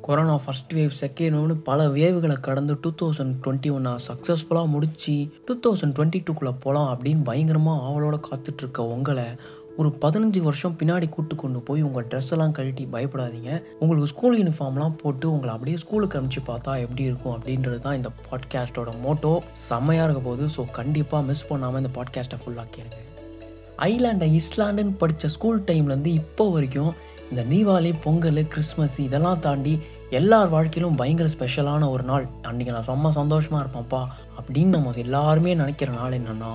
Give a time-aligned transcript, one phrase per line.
[0.00, 5.54] Corona first wave second வேவ்னு பல வேவ்களை கடந்து டூ தௌசண்ட் டுவெண்ட்டி ஒன்னா சக்ஸஸ்ஃபுல்லாக முடிச்சு டூ
[5.66, 9.24] தௌசண்ட் டுவெண்ட்டி டூக்குள்ளே போகலாம் அப்படின்னு பயங்கரமாக ஆவலோட காத்துட்ருக்க உங்களை
[9.76, 13.62] ஒரு பதினஞ்சு வருஷம் பின்னாடி கூட்டு கொண்டு போய் உங்கள் ட்ரெஸ் எல்லாம் கழட்டி பயப்படாதீங்க.
[13.78, 18.92] உங்களுக்கு ஸ்கூல் யூனிஃபார்ம்லாம் போட்டு உங்களை அப்படியே ஸ்கூலுக்கு அனுப்பிச்சு பார்த்தா எப்படி இருக்கும் அப்படின்றது தான் இந்த பாட்காஸ்ட்டோட
[19.04, 22.98] மோட்டோ செம்மையாக இருக்க போது ஸோ கண்டிப்பாக மிஸ் பண்ணாமல் இந்த பாட்காஸ்ட்டை ஃபுல்லாக கேளுங்க.
[23.78, 26.92] ஐலாண்டை இஸ்லாண்டுன்னு படித்த ஸ்கூல் டைம்லேருந்து இப்போ வரைக்கும்
[27.30, 29.80] இந்த தீபாவளி பொங்கல் கிறிஸ்மஸ் இதெல்லாம் தாண்டி
[30.10, 32.26] எல்லார் வாழ்க்கையிலும் பயங்கர ஸ்பெஷலான ஒரு நாள்.
[32.42, 34.06] அன்றைக்கி நான் ரொம்ப சந்தோஷமாக இருப்பேன்ப்பா.
[34.40, 36.52] அப்படின்னு நம்ம எல்லாருமே நினைக்கிற நாள் என்னென்னா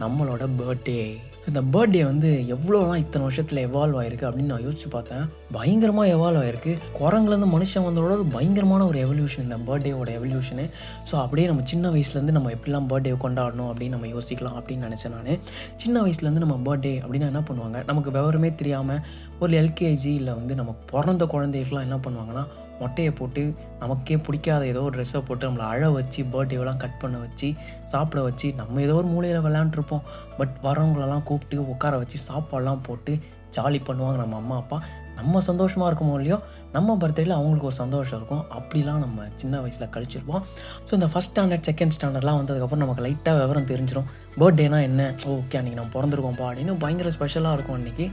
[0.00, 1.16] நம்மளோட பர்த்டே
[1.48, 5.22] இந்த பர்த்டே வந்து எவ்வளோலாம் இத்தனை வருஷத்தில் எவால்வ் ஆயிருக்கு அப்படின்னு நான் யோசிச்சு பார்த்தேன்.
[5.52, 6.72] பயங்கரமாக எவால்வ் ஆயிருக்கு.
[6.98, 10.64] குரங்குலேருந்து மனுஷன் வந்தோட பயங்கரமான ஒரு எவல்யூஷன் இந்த பர்த்டேவோட எவல்யூஷனு
[11.10, 15.42] ஸோ அப்படியே நம்ம சின்ன வயசுலேருந்து நம்ம எப்படிலாம் பர்த்டே கொண்டாடணும் அப்படின்னு நம்ம யோசிக்கலாம் அப்படின்னு நினச்சேன் நான்.
[15.76, 17.86] சின்ன வயசுலேருந்து நம்ம பர்த்டே அப்படின்னா என்ன பண்ணுவாங்க?
[17.86, 19.02] நமக்கு விவரமே தெரியாமல்
[19.38, 22.44] ஒரு எல்கேஜி இல்லை வந்து நம்ம பிறந்த குழந்தைகளுக்குலாம் என்ன பண்ணுவாங்கன்னா
[22.80, 27.54] மொட்டையை போட்டு நமக்கே பிடிக்காத ஏதோ ஒரு ட்ரெஸ்ஸை போட்டு நம்மளை அழ வச்சு பர்த்டேவெல்லாம் கட் பண்ண வச்சு
[27.84, 30.04] சாப்பிட வச்சு நம்ம ஏதோ ஒரு மூலையில் விளாண்டுருப்போம்
[30.38, 33.18] பட் வரவங்களெல்லாம் கூப்பிட்டு உட்கார வச்சு சாப்பாடெல்லாம் போட்டு
[33.56, 34.82] ஜாலி பண்ணுவாங்க நம்ம அம்மா அப்பா.
[35.18, 36.38] நம்ம சந்தோஷமாக இருக்குமோ இல்லையோ
[36.76, 38.42] நம்ம பர்த்டேயில் அவங்களுக்கு ஒரு சந்தோஷம் இருக்கும்.
[38.58, 40.42] அப்படிலாம் நம்ம சின்ன வயசில் கழிச்சிருப்போம்.
[40.88, 44.08] ஸோ இந்த ஃபஸ்ட் ஸ்டாண்டர்ட் செகண்ட் ஸ்டாண்டர்ட்லாம் வந்ததுக்கப்புறம் நமக்கு லைட்டாக விவரம் தெரிஞ்சிடும்
[44.42, 45.10] பர்த்டேனா என்ன?
[45.36, 48.08] ஓகே அன்றைக்கி நம்ம பிறந்திருக்கோம்ப்பா அப்படின்னு பயங்கர ஸ்பெஷலாக இருக்கும் அன்றைக்கி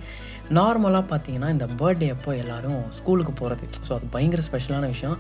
[0.59, 5.17] நார்மலாக பார்த்தீங்கன்னா இந்த பர்த்டே அப்போ எல்லோரும் ஸ்கூலுக்கு போகிறது ஸோ அது பயங்கர ஸ்பெஷலான விஷயம்.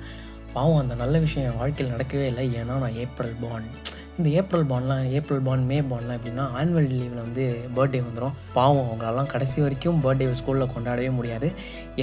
[0.57, 2.45] பாவம் அந்த நல்ல விஷயம் என் வாழ்க்கையில் நடக்கவே இல்லை.
[2.59, 3.84] ஏன்னா நான் ஏப்ரல் பாண்ட்
[4.17, 9.29] இந்த ஏப்ரல் பாண்ட்லாம் ஏப்ரல் பாண்ட் மே பாண்ட்லாம் எப்படின்னா ஆனுவல் லீவில் வந்து பர்த்டே வந்துடும் பாவம் அவங்களெல்லாம்
[9.33, 11.47] கடைசி வரைக்கும் பர்த்டே ஸ்கூலில் கொண்டாடவே முடியாது.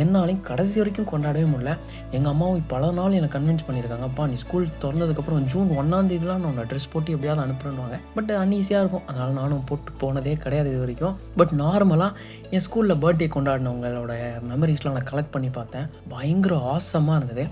[0.02, 1.72] என்னாலையும் கடைசி வரைக்கும் கொண்டாடவே முடியல.
[2.10, 6.90] எங்கள் அம்மாவும் பல நாள் என்னை கன்வின்ஸ் பண்ணியிருக்காங்க அப்பா நீ ஸ்கூல் திறந்ததுக்கப்புறம் ஜூன் ஒன்றாந்தேதிலாம் நான் ட்ரெஸ்
[6.92, 9.06] போட்டு எப்படியாவது அனுப்புறேன்வாங்க பட் அன்ஈஸியாக இருக்கும்.
[9.06, 11.16] அதனால் நானும் போட்டு போனதே கிடையாது இது வரைக்கும்.
[11.36, 12.12] பட் நார்மலாக
[12.56, 14.14] என் ஸ்கூலில் பர்த்டே கொண்டாடினவங்களோட
[14.50, 15.88] மெமரிஸ்லாம் நான் கலெக்ட் பண்ணி பார்த்தேன்.
[16.14, 17.46] பயங்கர ஆசமாக இருந்தது.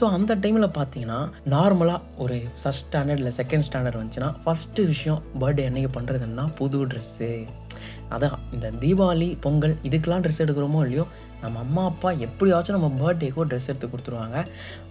[0.00, 5.66] ஸோ அந்த டைமில் பார்த்தீங்கன்னா நார்மலாக ஒரு ஃபஸ்ட் ஸ்டாண்டர்ட் இல்லை செகண்ட் ஸ்டாண்டர்ட் வந்துச்சுன்னா ஃபஸ்ட்டு விஷயம் பர்த்டே
[5.68, 7.30] அன்றைக்கி பண்ணுறதுன்னா புது ட்ரெஸ்ஸு
[8.10, 11.04] அதான் இந்த தீபாவளி பொங்கல் இதுக்கெலாம் ட்ரெஸ் எடுக்கிறோமோ இல்லையோ
[11.44, 14.38] நம்ம அம்மா அப்பா எப்படியாச்சும் நம்ம பர்த்டேக்கோ ட்ரெஸ் எடுத்து கொடுத்துருவாங்க.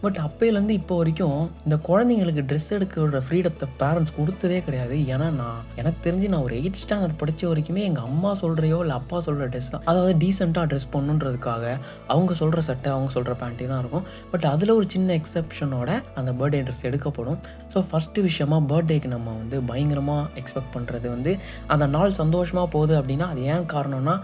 [0.03, 4.97] பட் அப்போலேருந்து இப்போ வரைக்கும் இந்த குழந்தைங்களுக்கு ட்ரெஸ் எடுக்கிற ஃப்ரீடத்தை பேரண்ட்ஸ் கொடுத்ததே கிடையாது.
[5.13, 9.19] ஏன்னா நான் எனக்கு தெரிஞ்சு நான் ஒரு எயிட் ஸ்டாண்டர்ட் படித்த வரைக்குமே எங்கள் அம்மா சொல்கிறையோ இல்லை அப்பா
[9.27, 9.85] சொல்கிற ட்ரெஸ் தான்.
[9.91, 11.65] அதாவது டீசெண்டாக ட்ரெஸ் பண்ணுன்றதுக்காக
[12.13, 14.05] அவங்க சொல்கிற சட்டை அவங்க சொல்கிற பேண்ட்டே தான் இருக்கும்.
[14.33, 15.89] பட் அதில் ஒரு சின்ன எக்ஸப்ஷனோட
[16.21, 17.39] அந்த பர்த்டே ட்ரெஸ் எடுக்கப்படும்.
[17.73, 21.31] ஸோ ஃபஸ்ட்டு விஷயமா பர்த்டேக்கு நம்ம வந்து பயங்கரமாக எக்ஸ்பெக்ட் பண்ணுறது வந்து
[21.73, 24.15] அந்த நாள் சந்தோஷமாக போகுது அப்படின்னா அது ஏன் காரணம்னா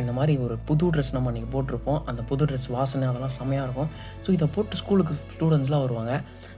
[0.00, 3.90] இந்த மாதிரி ஒரு புது ட்ரெஸ் நம்ம அன்றைக்கி போட்டிருப்போம் அந்த புது ட்ரெஸ் வாசனை அதெல்லாம் செம்மையாக இருக்கும்.
[4.24, 6.14] ஸோ இதை போட்டு ஸ்கூலுக்கு ஸ்டூடெண்ட்ஸ்லாம் வருவாங்க.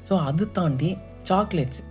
[0.09, 0.91] ஸோ அது தாண்டி
[1.31, 1.83] சாக்லேட்ஸ்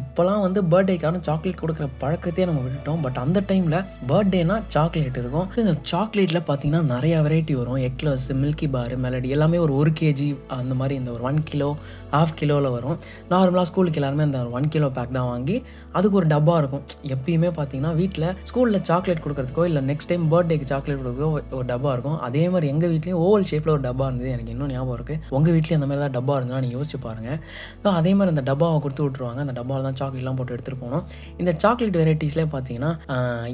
[0.00, 3.00] இப்போலாம் வந்து பர்த்டேக்காரன் சாக்லேட் கொடுக்குற பழக்கத்தையே நம்ம விட்டுட்டோம்.
[3.04, 3.76] பட் அந்த டைமில்
[4.10, 5.46] பர்த்டேனா சாக்லேட் இருக்கும்.
[5.60, 7.78] இந்த சாக்லேட்டில் பார்த்தீங்கன்னா நிறையா வெரைட்டி வரும்.
[7.88, 11.70] எக்லஸ் மில்கி பார் மெலடி எல்லாமே ஒரு ஒரு கேஜி அந்த மாதிரி இந்த ஒரு ஒன் கிலோ
[12.14, 12.96] ஹாஃப் கிலோவில் வரும்.
[13.32, 15.56] நார்மலாக ஸ்கூலுக்கு எல்லாருமே அந்த ஒன் கிலோ பேக் தான் வாங்கி
[15.98, 16.84] அதுக்கு ஒரு டப்பா இருக்கும்.
[17.16, 21.30] எப்பயுமே பார்த்தீங்கன்னா வீட்டில் ஸ்கூலில் சாக்லேட் கொடுக்குறதுக்கோ இல்லை நெக்ஸ்ட் டைம் பர்த்டேக்கு சாக்லேட் கொடுக்குறதுக்கோ
[21.60, 22.18] ஒரு டப்பா இருக்கும்.
[22.28, 24.30] அதே மாதிரி எங்கள் வீட்லேயும் ஓவல் ஷேப்பில் ஒரு டப்பா இருந்தது.
[24.36, 27.38] எனக்கு இன்னும் ஞாபகம் இருக்குது உங்கள் வீட்லேயும் அந்த மாதிரி தான் டப்பா இருந்தால் நீங்கள் யோசிச்சு பாருங்கள்
[27.82, 31.04] ஸோ அதே மாதிரி அந்த டப்பாவை கொடுத்து விட்ருவாங்க அந்த டப்பாவில் தான் சாக்லேட்லாம் போட்டு எடுத்துகிட்டு போனோம்
[31.40, 32.92] இந்த சாக்லேட் வெரைட்டிஸ்லேயே பார்த்தீங்கன்னா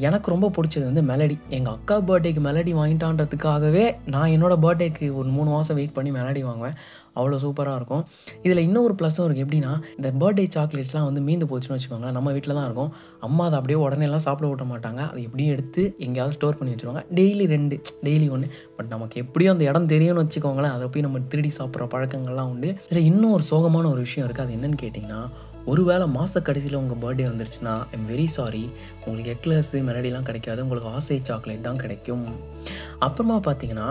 [0.08, 3.84] எனக்கு ரொம்ப பிடிச்சது வந்து மெலடி எங்கள் அக்கா பர்த்டேக்கு மெலடி வாங்கிட்டான்றதுக்காகவே
[4.14, 6.76] நான் என்னோட பர்த்டேக்கு ஒரு மூணு மாதம் வெயிட் பண்ணி மெலடி வாங்குவேன்.
[7.18, 8.04] அவ்வளோ சூப்பராக இருக்கும்.
[8.46, 12.66] இதில் இன்னொரு ப்ளஸும் இருக்குது எப்படின்னா இந்த பர்த்டே சாக்லேட்ஸ்லாம் வந்து மீந்து போச்சுன்னு வச்சுக்கோங்களேன் நம்ம வீட்டில் தான்
[12.68, 12.92] இருக்கும்.
[13.28, 15.00] அம்மா அதை அப்படியே உடனே எல்லாம் சாப்பிட விட மாட்டாங்க.
[15.10, 17.04] அதை எப்படியும் எடுத்து எங்கேயாவது ஸ்டோர் பண்ணி வச்சுருவாங்க.
[17.20, 21.52] டெய்லி ரெண்டு டெய்லி ஒன்று பட் நமக்கு எப்படியும் அந்த இடம் தெரியும்னு வச்சுக்கோங்களேன் அதை போய் நம்ம திருடி
[21.58, 22.70] சாப்பிட்ற பழக்கங்கள்லாம் உண்டு.
[22.90, 25.22] இதில் இன்னும் ஒரு சோகமான ஒரு விஷயம் இருக்குது அது என்னன்னு கேட்டிங்கன்னா
[25.70, 28.64] ஒருவேளை மாத கடைசியில் உங்கள் பர்த்டே வந்துருச்சுன்னா ஐம் வெரி சாரி
[29.04, 30.62] உங்களுக்கு எக்லர்ஸு மெலடிலாம் கிடைக்காது.
[30.62, 32.26] உங்களுக்கு ஆசை சாக்லேட் தான் கிடைக்கும்.
[33.06, 33.88] அப்புறமா பார்த்தீங்கன்னா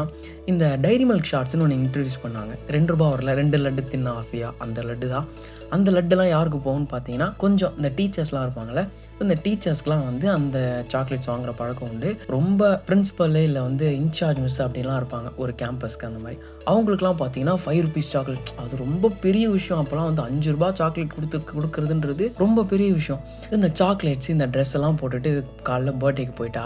[0.52, 2.54] இந்த டைரி மில்க் ஷார்ட்ஸ்னு ஒன்று இன்ட்ரடியூஸ் பண்ணாங்க.
[2.76, 5.28] ரெண்டு ரூபா வரல ரெண்டு லட்டு தின்ன ஆசையாக அந்த லட்டு தான்
[5.72, 8.82] அந்த லட்டுலாம் யாருக்கு போகும்னு பார்த்தீங்கன்னா கொஞ்சம் இந்த டீச்சர்ஸ்லாம் இருப்பாங்கள்ல
[9.20, 12.10] இந்த டீச்சர்ஸ்க்குலாம் வந்து அந்த சாக்லேட்ஸ் வாங்குற பழக்கம் உண்டு.
[12.28, 16.38] ரொம்ப பிரின்சிபல் இல்லை வந்து இன்சார்ஜ் மிஸ் அப்படிலாம் இருப்பாங்க ஒரு கேம்பஸ்க்கு அந்த மாதிரி.
[16.66, 19.86] அவங்களுக்குலாம் பார்த்தீங்கன்னா ஃபைவ் ருபீஸ் சாக்லேட் அது ரொம்ப பெரிய விஷயம்.
[19.86, 23.22] அப்போலாம் வந்து அஞ்சு ரூபாய் சாக்லேட் கொடுத்து கொடுக்குறதுன்றது ரொம்ப பெரிய விஷயம்.
[23.52, 25.32] இந்த சாக்லேட்ஸ் இந்த ட்ரெஸ் எல்லாம் போட்டுட்டு
[25.66, 26.66] காலைல பர்த்டேக்கு போயிட்டா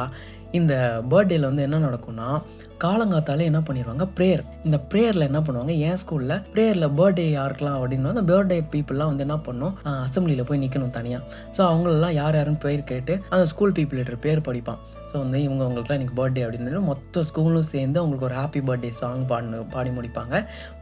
[0.52, 2.42] இந்த பர்த்டேல வந்து என்ன நடக்கும்னா
[2.84, 5.72] காலங்காத்தாலே என்ன பண்ணிடுவாங்க ப்ரேயர் இந்த ப்ரேயரில் என்ன பண்ணுவாங்க?
[5.88, 9.74] என் ஸ்கூலில் ப்ரேயரில் பர்த்டே யாருக்கெல்லாம் அப்படின்னு அந்த பர்த்டே பீப்புளெலாம் வந்து என்ன பண்ணும்?
[9.84, 11.24] அசம்பிளியில் போய் நிற்கணும் தனியாக
[11.58, 14.80] ஸோ அவங்களெல்லாம் யார் யாருன்னு பேர் கேட்டு அந்த ஸ்கூல் பீப்புள் பேர் படிப்பான்.
[15.16, 19.22] ஸோ வந்து இவங்க அவங்களுக்குலாம் எனக்கு பர்த்டே அப்படின்னு மொத்த ஸ்கூலும் சேர்ந்து அவங்களுக்கு ஒரு ஹாப்பி பர்த்டே சாங்
[19.30, 20.34] பாடு பாடி முடிப்பாங்க.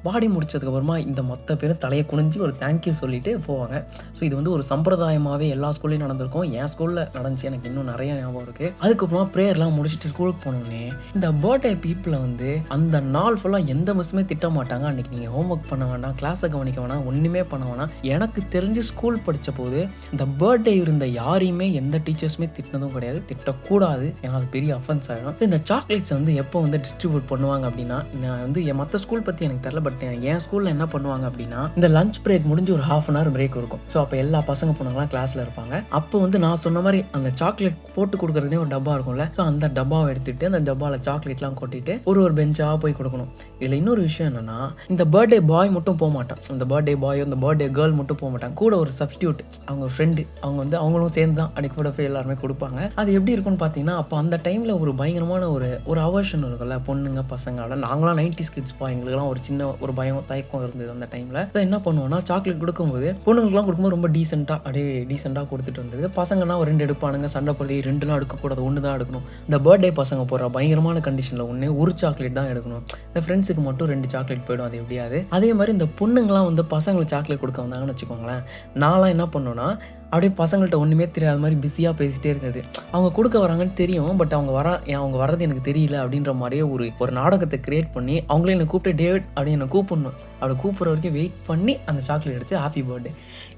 [0.05, 3.75] பாடி முடிச்சதுக்கப்புறமா இந்த மொத்த பேரும் தலையை குனிஞ்சு ஒரு தேங்க்யூ சொல்லிட்டு போவாங்க.
[4.17, 6.47] ஸோ இது வந்து ஒரு சம்பிரதாயமாகவே எல்லா ஸ்கூல்லையும் நடந்திருக்கும்.
[6.61, 10.81] என் ஸ்கூலில் நடந்துச்சு எனக்கு இன்னும் நிறைய ஞாபகம் இருக்குது அதுக்கப்புறமா ப்ரேயர்லாம் முடிச்சுட்டு ஸ்கூலுக்கு போனோடனே
[11.17, 14.87] இந்த பர்த்டே பீப்புளை வந்து அந்த நாள் ஃபுல்லாக எந்த மிஸ்ஸுமே திட்ட மாட்டாங்க.
[14.91, 17.93] அன்றைக்கி நீங்கள் ஹோம்ஒர்க் பண்ண வேணாம் கிளாஸை கவனிக்க வேணாம் ஒன்றுமே பண்ண வேணாம்.
[18.15, 19.79] எனக்கு தெரிஞ்சு ஸ்கூல் படித்த போது
[20.13, 24.09] இந்த பர்த்டே இருந்த யாரையுமே எந்த டீச்சர்ஸுமே திட்டினதும் கிடையாது திட்டக்கூடாது.
[24.23, 28.59] ஏன்னா அது பெரிய அஃபென்ஸ் ஆகிடும் இந்த சாக்லேட்ஸ் வந்து எப்போ வந்து டிஸ்ட்ரிபியூட் பண்ணுவாங்க அப்படின்னா நான் வந்து
[28.71, 32.45] என் மற்ற ஸ்கூல் பற்றி எனக்கு தெரில பட் என் ஸ்கூலில் என்ன பண்ணுவாங்க அப்படின்னா இந்த லஞ்ச் பிரேக்
[32.51, 33.81] முடிஞ்சு ஒரு ஹாஃப் அன் ஹவர் பிரேக் இருக்கும்.
[33.93, 35.73] ஸோ அப்போ எல்லா பசங்க பொண்ணுங்களாம் கிளாஸில் இருப்பாங்க.
[35.99, 39.25] அப்போ வந்து நான் சொன்ன மாதிரி அந்த சாக்லேட் போட்டு கொடுக்குறதே ஒரு டப்பா இருக்கும்ல.
[39.37, 43.29] ஸோ அந்த டப்பாவை எடுத்துட்டு அந்த டப்பாவில் சாக்லேட்லாம் கொட்டிட்டு ஒரு ஒரு பெஞ்சாக போய் கொடுக்கணும்.
[43.61, 44.59] இதில் இன்னொரு விஷயம் என்னன்னா
[44.93, 46.41] இந்த பர்த்டே பாய் மட்டும் போக மாட்டான்.
[46.55, 50.59] இந்த பர்த்டே பாய் இந்த பர்த்டே கேர்ள் மட்டும் போக மாட்டாங்க கூட ஒரு சப்ஸ்டியூட் அவங்க ஃப்ரெண்டு அவங்க
[50.63, 52.79] வந்து அவங்களும் சேர்ந்து தான் அன்றைக்கி கூட போய் எல்லாருமே கொடுப்பாங்க.
[53.01, 57.75] அது எப்படி இருக்கும்னு பார்த்தீங்கன்னா அப்போ அந்த டைமில் ஒரு பயங்கரமான ஒரு ஒரு அவர்ஷன் இருக்கும்ல பொண்ணுங்க பசங்களோட
[57.83, 62.17] நாங்களாம் நைன்டி கிட்ஸ் பா எங்களுக்குலாம் ஒரு சின்ன ஒரு பயம் தயக்கம் இருந்தது அந்த டைமில் என்ன பண்ணுவோம்னா
[62.29, 67.55] சாக்லேட் கொடுக்கும்போது பொண்ணுங்களுக்குலாம் கொடுக்கும்போது ரொம்ப டீசெண்டாக அப்படியே டீசெண்டாக கொடுத்துட்டு வந்தது பசங்கன்னா ஒரு ரெண்டு எடுப்பானுங்க சண்டை
[67.61, 69.25] போடுறது ரெண்டுலாம் எடுக்கக்கூடாது ஒன்று தான் எடுக்கணும்.
[69.47, 72.85] இந்த பர்த்டே பசங்க போடுற பயங்கரமான கண்டிஷனில் ஒன்று ஒரு சாக்லேட் தான் எடுக்கணும்.
[73.09, 75.19] இந்த ஃப்ரெண்ட்ஸுக்கு மட்டும் ரெண்டு சாக்லேட் போயிடும் அது எப்படியாது.
[75.39, 78.45] அதே மாதிரி இந்த பொண்ணுங்களாம் வந்து பசங்களுக்கு சாக்லேட் கொடுக்க வந்தாங்கன்னு வச்சுக்கோங்களேன்
[78.85, 79.67] நான்லாம் என்ன பண்ணுவேன்னா
[80.13, 82.59] அப்படியே பசங்கள்கிட்ட ஒன்றுமே தெரியாத மாதிரி பிஸியாக பேசிகிட்டே இருக்காது
[82.93, 84.67] அவங்க கொடுக்க வராங்கன்னு தெரியும் பட் அவங்க வர
[84.99, 89.25] அவங்க வர்றது எனக்கு தெரியல அப்படின்ற மாதிரியே ஒரு ஒரு நாடகத்தை கிரியேட் பண்ணி அவங்களே என்னை கூப்பிட்டு டேவிட்
[89.35, 90.17] அப்படின்னு என்னை கூப்பிடணும்.
[90.39, 93.11] அப்படி கூப்பிட்ற வரைக்கும் வெயிட் பண்ணி அந்த சாக்லேட் எடுத்து ஹாப்பி பர்த்டே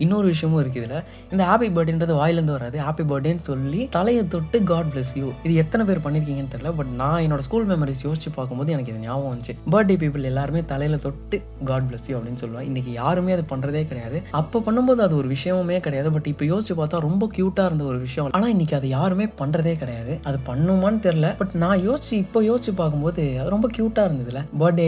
[0.04, 1.04] இன்னொரு விஷயமும் இருக்குது இதில்.
[1.34, 2.78] இந்த ஹாப்பி பர்த்டேன்றது வாயிலேருந்து வராது.
[2.86, 7.22] ஹாப்பி பர்த்டேன்னு சொல்லி தலையை தொட்டு காட் பிளஸ் யூ இது எத்தனை பேர் பண்ணியிருக்கீங்கன்னு தெரியல பட் நான்
[7.26, 9.56] என்னோட ஸ்கூல் மெமரிஸ் யோசிச்சு பார்க்கும்போது எனக்கு இது ஞாபகம் வந்துச்சு.
[9.76, 11.40] பர்த்டே பீப்புள் எல்லாருமே தலையில் தொட்டு
[11.72, 14.18] காட் பிளஸ் யூ அப்படின்னு சொல்லுவேன் இன்றைக்கி யாருமே அது பண்ணுறதே கிடையாது.
[14.42, 18.30] அப்போ பண்ணும்போது அது ஒரு விஷயமுமே கிடையாது பட் இப்போ யோசிச்சு பார்த்தா ரொம்ப க்யூட்டாக இருந்த ஒரு விஷயம்.
[18.38, 20.14] ஆனால் இன்னைக்கு அது யாருமே பண்ணுறதே கிடையாது.
[20.30, 24.42] அது பண்ணுமான்னு தெரில பட் நான் யோசிச்சு இப்போ யோசிச்சு பார்க்கும்போது அது ரொம்ப க்யூட்டாக இருந்ததுல.
[24.62, 24.88] பர்த்டே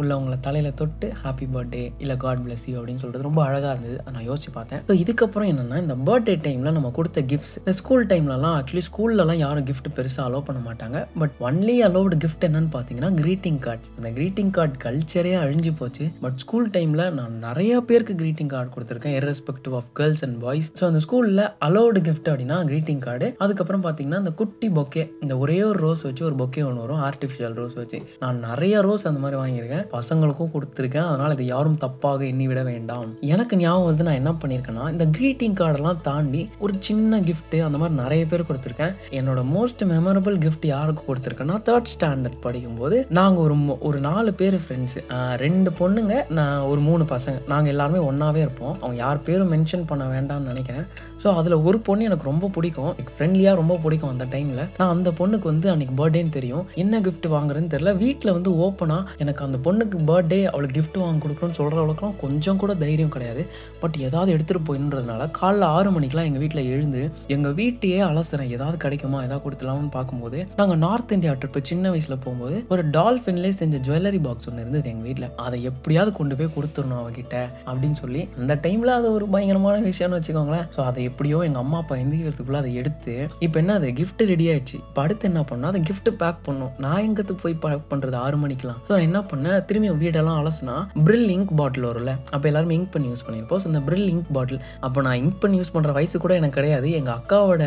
[0.00, 3.96] உள்ளவங்களை தலையில் தொட்டு ஹாப்பி பர்த்டே இல்லை காட் பிளஸ் யூ அப்படின்னு சொல்கிறது ரொம்ப அழகாக இருந்தது.
[4.02, 4.82] அதை நான் யோசிச்சு பார்த்தேன்.
[4.88, 9.68] ஸோ இதுக்கப்புறம் என்னென்னா இந்த பர்த்டே டைமில் நம்ம கொடுத்த கிஃப்ட்ஸ் இந்த ஸ்கூல் டைம்லலாம் ஆக்சுவலி ஸ்கூல்லலாம் யாரும்
[9.70, 10.98] கிஃப்ட் பெருசாக அலோவ் பண்ண மாட்டாங்க.
[11.22, 16.06] பட் ஒன்லி அலோவ்டு கிஃப்ட் என்னன்னு பார்த்தீங்கன்னா க்ரீட்டிங் கார்ட்ஸ் அந்த க்ரீட்டிங் கார்டு கல்ச்சரே அழிஞ்சு போச்சு.
[16.24, 20.87] பட் ஸ்கூல் டைமில் நான் நிறைய பேருக்கு க்ரீட்டிங் கார்டு கொடுத்துருக்கேன் irrespective of girls and boys so
[20.88, 25.78] அந்த ஸ்கூலில் அலோவ்டு கிஃப்ட் அப்படின்னா க்ரீட்டிங் கார்டு அதுக்கப்புறம் பார்த்தீங்கன்னா அந்த குட்டி பொக்கே இந்த ஒரே ஒரு
[25.78, 28.02] ரோஸ் வச்சு ஒரு பொக்கே ஒன்று வரும் ஆர்டிஃபிஷியல் ரோஸ் வச்சு.
[28.20, 29.86] நான் நிறைய ரோஸ் அந்த மாதிரி வாங்கியிருக்கேன்.
[29.92, 31.06] பசங்களுக்கும் கொடுத்துருக்கேன்.
[31.08, 33.16] அதனால் இது யாரும் தப்பாக எண்ணி விட வேண்டாம்.
[33.20, 38.00] எனக்கு ஞாபகம் வந்து நான் என்ன பண்ணியிருக்கேன்னா இந்த க்ரீட்டிங் கார்டெல்லாம் தாண்டி ஒரு சின்ன கிஃப்ட்டு அந்த மாதிரி
[38.00, 38.94] நிறைய பேர் கொடுத்துருக்கேன்.
[39.10, 44.54] என்னோட மோஸ்ட் மெமரபிள் கிஃப்ட் யாருக்கு கொடுத்துருக்கேன்னா தேர்ட் ஸ்டாண்டர்ட் படிக்கும்போது நாங்கள் ஒரு மொ- ஒரு நாலு பேர்
[44.54, 47.46] ஃப்ரெண்ட்ஸு ரெண்டு பொண்ணுங்க நான் ஒரு மூணு பசங்க.
[47.46, 48.76] நாங்கள் எல்லாருமே ஒன்றாவே இருப்போம்.
[48.76, 50.88] அவங்க யார் பேரும் மென்ஷன் பண்ண வேண்டாம்னு நினைக்கிறேன் நினைக்கிறேன்
[51.22, 52.92] ஸோ அதில் ஒரு பொண்ணு எனக்கு ரொம்ப பிடிக்கும்.
[53.14, 56.64] ஃப்ரெண்ட்லியாக ரொம்ப பிடிக்கும் அந்த டைமில் நான் அந்த பொண்ணுக்கு வந்து அன்றைக்கி பர்த்டேன்னு தெரியும்.
[56.82, 57.92] என்ன கிஃப்ட் வாங்குறேன்னு தெரியல.
[58.04, 62.74] வீட்டில் வந்து ஓப்பனாக எனக்கு அந்த பொண்ணுக்கு பர்த்டே அவளுக்கு கிஃப்ட் வாங்கி கொடுக்கணும்னு சொல்கிற அளவுக்குலாம் கொஞ்சம் கூட
[62.84, 63.44] தைரியம் கிடையாது.
[63.82, 67.02] பட் ஏதாவது எடுத்துகிட்டு போயின்றதுனால காலைல ஆறு மணிக்கெலாம் எங்கள் வீட்டில் எழுந்து
[67.36, 68.52] எங்கள் வீட்டையே அலசுறேன்.
[68.56, 69.20] ஏதாவது கிடைக்குமா?
[69.26, 74.48] ஏதாவது கொடுத்துலாம்னு பார்க்கும்போது நாங்கள் நார்த் இந்தியா ட்ரிப்பு சின்ன வயசில் போகும்போது ஒரு டால்ஃபின்லேயே செஞ்ச ஜுவல்லரி பாக்ஸ்
[74.50, 77.36] ஒன்று இருந்தது எங்கள் வீட்டில் அதை எப்படியாவது கொண்டு போய் கொடுத்துடணும் அவகிட்ட
[77.68, 80.66] அப்படின்னு சொல்லி அந்த டைமில் அது ஒரு பயங்கரமான விஷயம்னு வச்சுக்கோங்களேன்.
[80.76, 83.14] ஸோ அதை எப்படியோ எங்கள் அம்மா அப்பா எந்திரிக்கிறதுக்குள்ளே அதை எடுத்து
[83.46, 84.76] இப்போ என்ன அது கிஃப்ட் ரெடி ஆயிடுச்சு.
[84.88, 88.80] இப்போ அடுத்து என்ன பண்ணோம் அதை கிஃப்ட் பேக் பண்ணோம் நான் எங்கத்து போய் பேக் பண்ணுறது ஆறு மணிக்கெலாம்
[88.86, 89.58] ஸோ நான் என்ன பண்ணேன்?
[89.68, 90.76] திரும்பி வீடெல்லாம் அலசினா
[91.06, 93.60] பிரில் இங்க் பாட்டில் வரும்ல அப்போ எல்லாருமே இங்க் பண்ணி யூஸ் பண்ணியிருப்போம்.
[93.62, 96.88] ஸோ இந்த பிரில் இங்க் பாட்டில் அப்போ நான் இங்க் பண்ணி யூஸ் பண்ணுற வயசு கூட எனக்கு கிடையாது.
[97.00, 97.64] எங்கள் அக்காவோட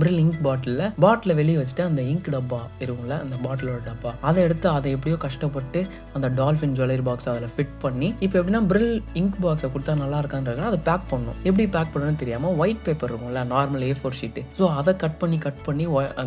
[0.00, 4.68] பிரில் இங்க் பாட்டிலில் பாட்டிலை வெளியே வச்சுட்டு அந்த இங்க் டப்பா இருக்கும்ல அந்த பாட்டிலோட டப்பா அதை எடுத்து
[4.76, 5.82] அதை எப்படியோ கஷ்டப்பட்டு
[6.18, 10.70] அந்த டால்ஃபின் ஜுவல்லரி பாக்ஸ் அதில் ஃபிட் பண்ணி இப்போ எப்படின்னா பிரில் இங்க் பாக்ஸை கொடுத்தா நல்லா இருக்கான்றதுனால
[10.72, 11.38] அதை பேக் பண்ணணும்.
[11.48, 15.38] எப்படி பேக் பண்ணணும்னு தெரியாமல் ஒயிட் பேப்பர் இருக்கும்ல normal A four sheet so அதை கட் பண்ணி
[15.46, 15.86] கட் பண்ணி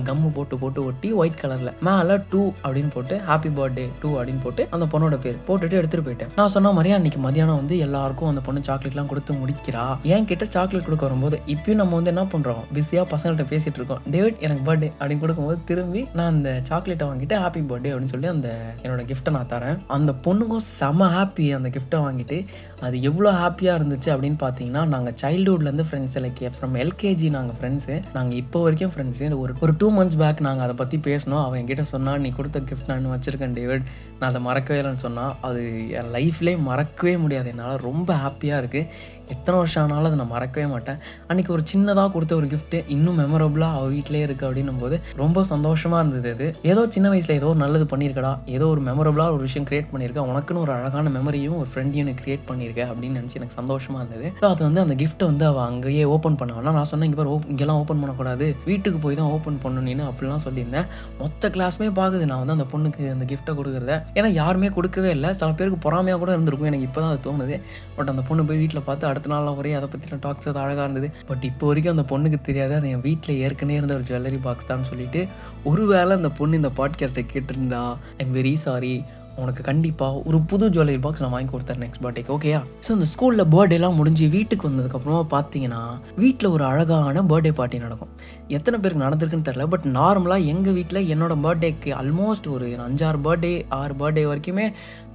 [0.09, 4.61] கம்மு போட்டு போட்டு ஒட்டி ஒயிட் கலரில் மேலே டூ அப்படின்னு போட்டு ஹாப்பி பர்த்டே டூ அப்படின்னு போட்டு
[4.75, 6.31] அந்த பொண்ணோட பேர் போட்டுட்டு எடுத்துகிட்டு போயிட்டேன்.
[6.39, 9.83] நான் சொன்ன மாதிரியே அன்னைக்கு மதியானம் வந்து எல்லாருக்கும் அந்த பொண்ணு சாக்லேட்லாம் கொடுத்து முடிக்கிறா.
[10.13, 14.01] என் கிட்ட சாக்லேட் கொடுக்க வரும்போது இப்பயும் நம்ம வந்து என்ன பண்ணுறோம் பிஸியாக பசங்கள்கிட்ட பேசிட்டு இருக்கோம்.
[14.15, 18.49] டேவிட் எனக்கு பர்த்டே அப்படின்னு கொடுக்கும்போது திரும்பி நான் அந்த சாக்லேட்டை வாங்கிட்டு ஹாப்பி பர்த்டே அப்படின்னு சொல்லி அந்த
[18.83, 19.79] என்னோட கிஃப்ட்டை நான் தரேன்.
[19.97, 22.39] அந்த பொண்ணுக்கும் செம ஹாப்பி அந்த கிஃப்ட்டை வாங்கிட்டு
[22.87, 28.37] அது எவ்வளோ ஹாப்பியாக இருந்துச்சு அப்படின்னு பார்த்தீங்கன்னா நாங்கள் சைல்டுஹுட்லேருந்து ஃப்ரெண்ட்ஸ் லைக் ஃப்ரம் எல்கேஜி நாங்கள் ஃப்ரெண்ட்ஸு நாங்கள்
[28.37, 31.43] இப்போ வரைக்கும் ஃப்ரெண்ட்ஸு ஒரு ஒரு டூ மந்த்ஸ் பேக் நாங்கள் அதை பற்றி பேசினோம்.
[31.45, 33.85] அவன் என்கிட்ட சொன்னால் நீ கொடுத்த கிஃப்ட் நான் வச்சுருக்கேன் டேவிட்.
[34.19, 35.61] நான் அதை மறக்கவே இல்லைன்னு சொன்னால் அது
[35.99, 37.49] என் லைஃப்லேயே மறக்கவே முடியாது.
[37.49, 38.87] என்னால் ரொம்ப ஹாப்பியாக இருக்குது
[39.33, 40.97] எத்தனை வருஷம் ஆனாலும் அதை நான் மறக்கவே மாட்டேன்.
[41.29, 46.01] அன்றைக்கி ஒரு சின்னதாக கொடுத்த ஒரு கிஃப்ட்டு இன்னும் மெமரபுளாக அவள் வீட்டிலே இருக்குது அப்படின்னும் போது ரொம்ப சந்தோஷமாக
[46.03, 46.47] இருந்தது அது.
[46.71, 50.63] ஏதோ சின்ன வயசில் ஏதோ ஒரு நல்லது பண்ணியிருக்கடா ஏதோ ஒரு மெமரபுளாக ஒரு விஷயம் கிரியேட் பண்ணியிருக்கேன் உனக்குன்னு
[50.65, 54.27] ஒரு அழகான மெமரியும் ஒரு ஃப்ரெண்டையும் எனக்கு கிரியேட் பண்ணியிருக்கேன் அப்படின்னு நினச்சி எனக்கு சந்தோஷமாக இருந்தது.
[54.41, 57.47] ஸோ அது வந்து அந்த கிஃப்ட்டை வந்து அவள் அங்கேயே ஓப்பன் பண்ண நான் சொன்னேன் இங்கே பாரு ஓப்
[57.53, 58.45] இங்கெல்லாம் ஓப்பன் பண்ணக்கூடாது.
[58.69, 60.87] வீட்டுக்கு போய் தான் ஓப்பன் பண்ணணும்னு அப்படிலாம் சொல்லியிருந்தேன்.
[61.21, 63.95] மொத்த கிளாஸுமே பார்க்குது நான் வந்து அந்த பொண்ணுக்கு அந்த கிஃப்ட்டை கொடுக்குறத.
[64.17, 65.31] ஏன்னா யாருமே கொடுக்கவே இல்லை.
[65.39, 66.69] சில பேருக்கு பொறாமையாக கூட இருந்திருக்கும்.
[66.71, 67.57] எனக்கு இப்போ தான் அது தோணுது.
[67.97, 71.09] பட் அந்த பொண்ணு போய் வீட்டில் பார்த்து அடுத்த நாள்லாம் ஒரே அதை பற்றின டாக்ஸ் அது அழகாக இருந்தது.
[71.31, 72.75] பட் இப்போ வரைக்கும் அந்த பொண்ணுக்கு தெரியாது.
[72.79, 75.23] அது என் வீட்டில் ஏற்கனவே இருந்த ஒரு ஜுவல்லரி பாக்ஸ் தான் சொல்லிட்டு
[75.71, 77.83] ஒருவேளை அந்த பொண்ணு இந்த பாட்காஸ்ட்டை கேட்டிருந்தா
[78.23, 78.95] ஐம் வெரி சாரி
[79.41, 83.43] உனக்கு கண்டிப்பாக ஒரு புது ஜுவல்லரி பாக்ஸ் நான் வாங்கி கொடுத்தேன் நெக்ஸ்ட் பர்த்டேக்கு ஓகேயா ஸோ இந்த ஸ்கூலில்
[83.55, 85.79] பர்த்டேலாம் முடிஞ்சு வீட்டுக்கு வந்ததுக்கப்புறமா பார்த்தீங்கன்னா
[86.15, 88.11] வீட்டில் ஒரு அழகான பர்த்டே பார்ட்டி நடக்கும்.
[88.57, 93.95] எத்தனை பேருக்கு நடந்திருக்குன்னு தெரில பட் நார்மலாக எங்கள் வீட்டில் என்னோடய பர்த்டேக்கு ஆல்மோஸ்ட் ஒரு அஞ்சாறு பர்த்டே ஆறு
[94.01, 94.67] பர்த்டே வரைக்குமே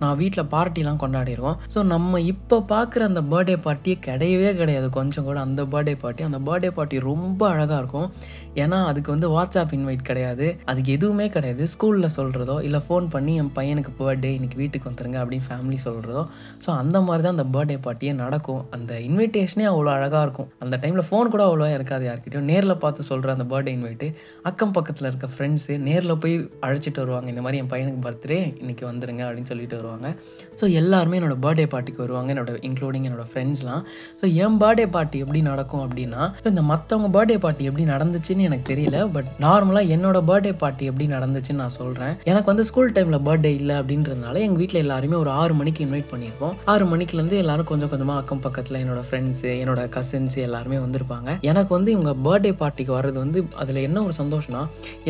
[0.02, 4.88] நான் வீட்டில் பார்ட்டிலாம் கொண்டாடிருக்கோம் ஸோ நம்ம இப்போ பார்க்குற அந்த பர்த்டே பார்ட்டியே கிடையவே கிடையாது.
[4.96, 8.08] கொஞ்சம் கூட அந்த பர்த்டே பார்ட்டி அந்த பர்த்டே பார்ட்டி ரொம்ப அழகாக இருக்கும்.
[8.62, 10.46] ஏன்னா அதுக்கு வந்து வாட்ஸ்அப் இன்வைட் கிடையாது.
[10.70, 11.64] அதுக்கு எதுவுமே கிடையாது.
[11.74, 16.22] ஸ்கூலில் சொல்கிறதோ இல்லை ஃபோன் பண்ணி என் பையனுக்கு பர்த்டே இன்னைக்கு வீட்டுக்கு வந்துருங்க அப்படின்னு ஃபேமிலி சொல்கிறதோ
[16.66, 18.62] ஸோ அந்த மாதிரி தான் அந்த பர்த்டே பார்ட்டியே நடக்கும்.
[18.76, 20.50] அந்த இன்விடேஷனே அவ்வளோ அழகாக இருக்கும்.
[20.64, 22.48] அந்த டைமில் ஃபோன் கூட அவ்வளோவா இருக்காது யார்கிட்டயும்.
[22.52, 24.06] நேரில் பார்த்து சொல்கிற அந்த பர்த்டே இன்வைட்டு
[24.48, 26.34] அக்கம் பக்கத்தில் இருக்க ஃப்ரெண்ட்ஸு நேரில் போய்
[26.66, 27.28] அழைச்சிட்டு வருவாங்க.
[27.32, 30.08] இந்த மாதிரி என் பையனுக்கு பர்த்டே இன்றைக்கி வந்துருங்க அப்படின்னு சொல்லிட்டு வருவாங்க.
[30.60, 33.82] ஸோ எல்லாருமே என்னோட பர்த்டே பார்ட்டிக்கு வருவாங்க என்னோட இன்க்ளூடிங் என்னோடய ஃப்ரெண்ட்ஸ்லாம்
[34.20, 38.98] ஸோ என் பர்த்டே பார்ட்டி எப்படி நடக்கும் அப்படின்னா இந்த மற்றவங்க பர்த்டே பார்ட்டி எப்படி நடந்துச்சுன்னு எனக்கு தெரியல
[39.16, 43.76] பட் நார்மலாக என்னோட பர்த்டே பார்ட்டி எப்படி நடந்துச்சுன்னு நான் சொல்கிறேன் எனக்கு வந்து ஸ்கூல் டைமில் பர்த்டே இல்லை
[43.80, 48.44] அப்படின்றதுனால எங்கள் வீட்டில் எல்லாருமே ஒரு ஆறு மணிக்கு இன்வைட் பண்ணியிருப்போம் ஆறு மணிக்குலேருந்து எல்லாரும் கொஞ்சம் கொஞ்சமாக அக்கம்
[48.46, 51.28] பக்கத்தில் என்னோட ஃப்ரெண்ட்ஸு என்னோட கசின்ஸ் எல்லாருமே வந்திருப்பாங்க.
[51.50, 54.62] எனக்கு வந்து இவங்க பர்த்டே பார்ட்டிக்கு வர வர்றது வந்து அதில் என்ன ஒரு சந்தோஷம்னா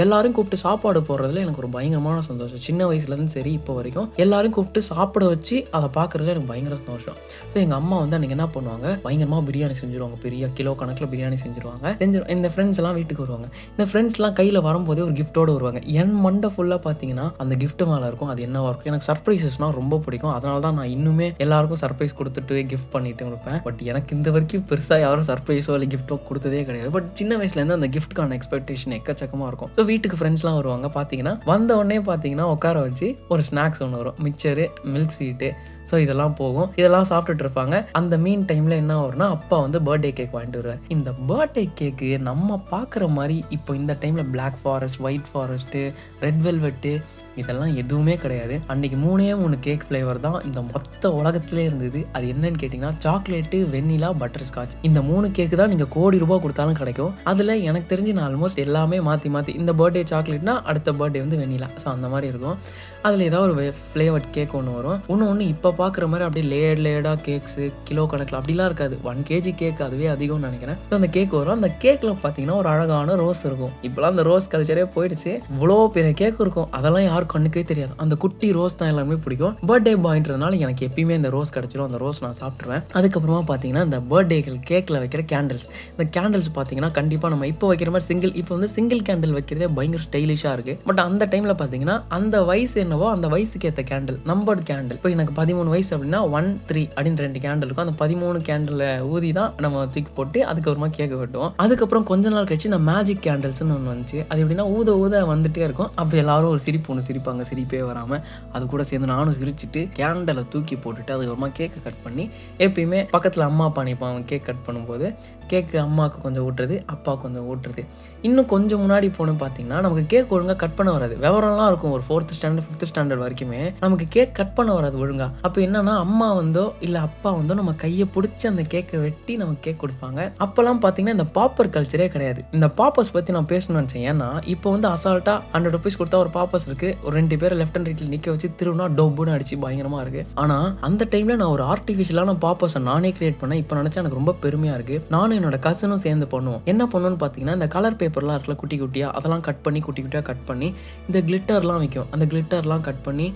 [0.03, 2.63] எல்லாரும் கூப்பிட்டு சாப்பாடு போடுறதுல எனக்கு ஒரு பயங்கரமான சந்தோஷம்.
[2.67, 7.17] சின்ன வயசுலேருந்து சரி இப்போ வரைக்கும் எல்லாரும் கூப்பிட்டு சாப்பிட வச்சு அதை பார்க்குறதுல எனக்கு பயங்கர சந்தோஷம்.
[7.53, 8.87] ஸோ எங்கள் அம்மா வந்து அன்றைக்கி என்ன பண்ணுவாங்க?
[9.07, 10.19] பயங்கரமாக பிரியாணி செஞ்சுருவாங்க.
[10.27, 11.87] பெரிய கிலோ கணக்கில் பிரியாணி செஞ்சுருவாங்க.
[12.03, 13.49] செஞ்சு இந்த ஃப்ரெண்ட்ஸ் எல்லாம் வீட்டுக்கு வருவாங்க.
[13.75, 15.81] இந்த ஃப்ரெண்ட்ஸ்லாம் கையில் வரும்போதே ஒரு கிஃப்ட்டோடு வருவாங்க.
[16.03, 18.31] என் மண்டை ஃபுல்லாக பார்த்தீங்கன்னா அந்த கிஃப்ட் மேலே இருக்கும்.
[18.35, 18.91] அது என்ன இருக்கும்?
[18.93, 20.35] எனக்கு சர்ப்ரைசஸ்னால் ரொம்ப பிடிக்கும்.
[20.37, 23.59] அதனால தான் நான் இன்னுமே எல்லாருக்கும் சர்ப்ரைஸ் கொடுத்துட்டு கிஃப்ட் பண்ணிட்டு இருப்பேன்.
[23.67, 26.91] பட் எனக்கு இந்த வரைக்கும் பெருசாக யாரும் சர்ப்ரைஸோ இல்லை கிஃப்ட்டோ கொடுத்ததே கிடையாது.
[26.97, 29.71] பட் சின்ன வயசுலேருந்து அந்த கிஃப்ட்கான எக்ஸ்பெக்டேஷன் எக்கச்சக்கமாக இருக்கும்.
[29.77, 30.89] ஸோ வீட்டுக்கு ஃப்ரெண்ட்ஸ்லாம் வருவாங்க.
[30.99, 34.19] பார்த்தீங்கன்னா வந்த உடனே பார்த்தீங்கன்னா உட்கார வச்சு ஒரு ஸ்நாக்ஸ் ஒன்று வரும்.
[34.27, 35.51] மிக்சரு மில்க் ஸ்வீட்டு
[35.91, 36.69] ஸோ இதெல்லாம் போகும்.
[36.81, 37.77] இதெல்லாம் சாப்பிட்டுட்டு இருப்பாங்க.
[38.01, 40.83] அந்த மீன் டைமில் என்ன வரும்னா அப்பா வந்து பர்த்டே கேக் வாங்கிட்டு வருவார்.
[40.97, 45.83] இந்த பர்த்டே கேக்கு நம்ம பார்க்குற மாதிரி இப்போ இந்த டைமில் black forest white forest
[46.27, 46.93] red velvet
[47.41, 48.55] இதெல்லாம் எதுவுமே கிடையாது.
[48.73, 52.01] அன்னைக்கு மூணே மூணு கேக் ஃப்ளேவர் தான் இந்த மொத்த உலகத்திலே இருந்தது.
[52.17, 56.79] அது என்னன்னு கேட்டிங்கன்னா சாக்லேட்டு வெண்ணிலா பட்டர் ஸ்காட்ச் இந்த மூணு கேக்கு தான் நீங்கள் கோடி ரூபாய் கொடுத்தாலும்
[56.81, 57.13] கிடைக்கும்.
[57.33, 61.69] அதில் எனக்கு தெரிஞ்சு நான் ஆல்மோஸ்ட் எல்லாமே மாற்றி மாற்றி இந்த பர்த்டே சாக்லேட்னா அடுத்த பர்த்டே வந்து வெண்ணிலா
[61.83, 62.59] ஸோ அந்த மாதிரி இருக்கும்.
[63.07, 64.99] அதில் ஏதாவது ஒரு ஃப்ளேவர்ட் கேக் ஒன்று வரும்.
[65.13, 68.95] இன்னும் ஒன்று இப்போ பார்க்குற மாதிரி அப்படியே லேயர் லேயர்டாக கேக்ஸு கிலோ கணக்கில் அப்படிலாம் இருக்காது.
[69.11, 70.79] ஒன் கேஜி கேக் அதுவே அதிகம்னு நினைக்கிறேன்.
[70.99, 71.57] அந்த கேக் வரும்.
[71.59, 73.73] அந்த கேக்கில் பார்த்தீங்கன்னா ஒரு அழகான ரோஸ் இருக்கும்.
[73.89, 75.33] இப்போலாம் அந்த ரோஸ் கல்ச்சரே போயிடுச்சு.
[75.55, 76.69] இவ்வளோ பெரிய கேக் இருக்கும்.
[76.79, 77.93] அதெல்லாம் யாரும் கண்ணுக்கே தெரியாது.
[78.05, 79.55] அந்த குட்டி ரோஸ் தான் எல்லாருமே பிடிக்கும்.
[79.71, 84.59] பர்த்டே பாயின்றதுனால எனக்கு எப்பயுமே இந்த ரோஸ் கிடச்சிடும் அந்த ரோஸ் நான் சாப்பிட்ருவேன் அதுக்கப்புறமா பார்த்தீங்கன்னா இந்த பர்த்டேகள்
[84.71, 89.03] கேக்கில் வைக்கிற கேண்டில்ஸ் இந்த கேண்டில்ஸ் பார்த்தீங்கன்னா கண்டிப்பாக நம்ம இப்போ வைக்கிற மாதிரி சிங்கிள் இப்போ வந்து சிங்கிள்
[89.09, 93.85] கேண்டில் வைக்கிறதே பயங்கர ஸ்டைலிஷாக இருக்குது பட் அந்த டைமில் பார்த்தீங்கன்னா அந்த வயசு என்னவோ அந்த வயசுக்கு ஏற்ற
[93.93, 97.85] கேண்டில் நம்பர்டு கேண்டில் இப்போ எனக்கு பதிமூணு வயசு அப்படின்னா ஒன் த்ரீ அப்படின்னு ரெண்டு கேண்டில் இருக்கும்.
[97.87, 98.85] அந்த பதிமூணு கேண்டில்
[99.15, 101.53] ஊதி தான் நம்ம தூக்கி போட்டு அதுக்கப்புறமா கேக் வெட்டுவோம்.
[101.65, 104.19] அதுக்கப்புறம் கொஞ்ச நாள் கழிச்சு இந்த மேஜிக் கேண்டில்ஸ்னு ஒன்று வந்துச்சு.
[104.31, 105.91] அது எப்படின்னா ஊத ஊத வந்துட்டே இருக்கும்.
[106.03, 107.45] அப்போ எல்லாரும் ஒரு சிரிப்பு ஒன்று சிரிப்பாங்க.
[107.53, 108.23] சிரிப்பே வராமல்
[108.57, 112.27] அது கூட சேர்ந்து நானும் சிரிச்சிட்டு கேண்டலை தூக்கி போட்டுட்டு அதுக்கப்புறமா கேக்கை கட் பண்ணி
[112.67, 115.07] எப்பயுமே பக்கத்தில் அம்மா அப்பா நிற்பாங்க கேக் கட் பண்ணும்போது
[115.53, 117.83] கேக்கு அம்மாவுக்கு கொஞ்சம் ஊட்டுறது அப்பாவுக்கு கொஞ்சம் ஊட்டுறது.
[118.29, 121.15] இன்னும் கொஞ்சம் முன்னாடி போகணும் பார்த்தீங்கன்னா நமக்கு கேக் ஒழுங்காக கட் பண்ண வராது.
[121.25, 121.93] விவரம்லாம் இருக்கும்.
[121.97, 123.61] ஒரு ஃபோர்த் ஸ்டாண்டர்ட் ஃபிஃப்த் ஸ்டாண்டர்ட் வரைக்குமே.
[123.85, 128.07] நமக்கு கேக் கட் பண்ண வராது ஒழுங்காக அப்போ என்னன்னா அம்மா வந்தோ இல்லை அப்பா வந்தோ நம்ம கையை
[128.17, 130.21] பிடிச்சி அந்த கேக்கை வெட்டி நமக்கு கேக் கொடுப்பாங்க.
[130.47, 132.41] அப்போல்லாம் பார்த்தீங்கன்னா இந்த பாப்பர் கல்ச்சரே கிடையாது.
[132.59, 134.07] இந்த பாப்பர்ஸ் பற்றி நான் பேசணும்னு நினச்சேன்.
[134.13, 137.91] ஏன்னா இப்போ வந்து அசால்ட்டாக ஹண்ட்ரட் ருபீஸ் கொடுத்தா ஒரு பாப்பர்ஸ் இருக்குது ஒரு ரெண்டு பேர் லெஃப்ட் அண்ட்
[137.91, 142.83] ரைட்டில் நிற்க வச்சு திருவினா டொப்புன்னு அடிச்சு பயங்கரமாக இருக்குது ஆனால் அந்த டைமில் நான் ஒரு ஆர்டிஃபிஷியலான பாப்பர்ஸை
[142.91, 143.63] நானே கிரியேட் பண்ணேன்.
[143.65, 146.63] இப்போ நினச்சா எனக்கு ரொம்ப பெருமையாக இருக்குது நானும் என்னோட கசனும் சேர்ந்து பண்ணுவோம்.
[146.73, 150.45] என்ன பண்ணுவோம்னு பார்த்தீங்கன்னா இந்த கலர் பேப்பர்லாம் இருக்குல்ல குட்டி குட்டியாக அதெல்லாம் கட் பண்ணி குட்டி குட்டியாக கட்
[150.51, 150.69] பண்ணி
[151.09, 152.09] இந்த கிளிட்டர்லாம் வைக்கும்.
[152.17, 153.27] அந்த கிளிட்டர்லாம் கட் பண்ணி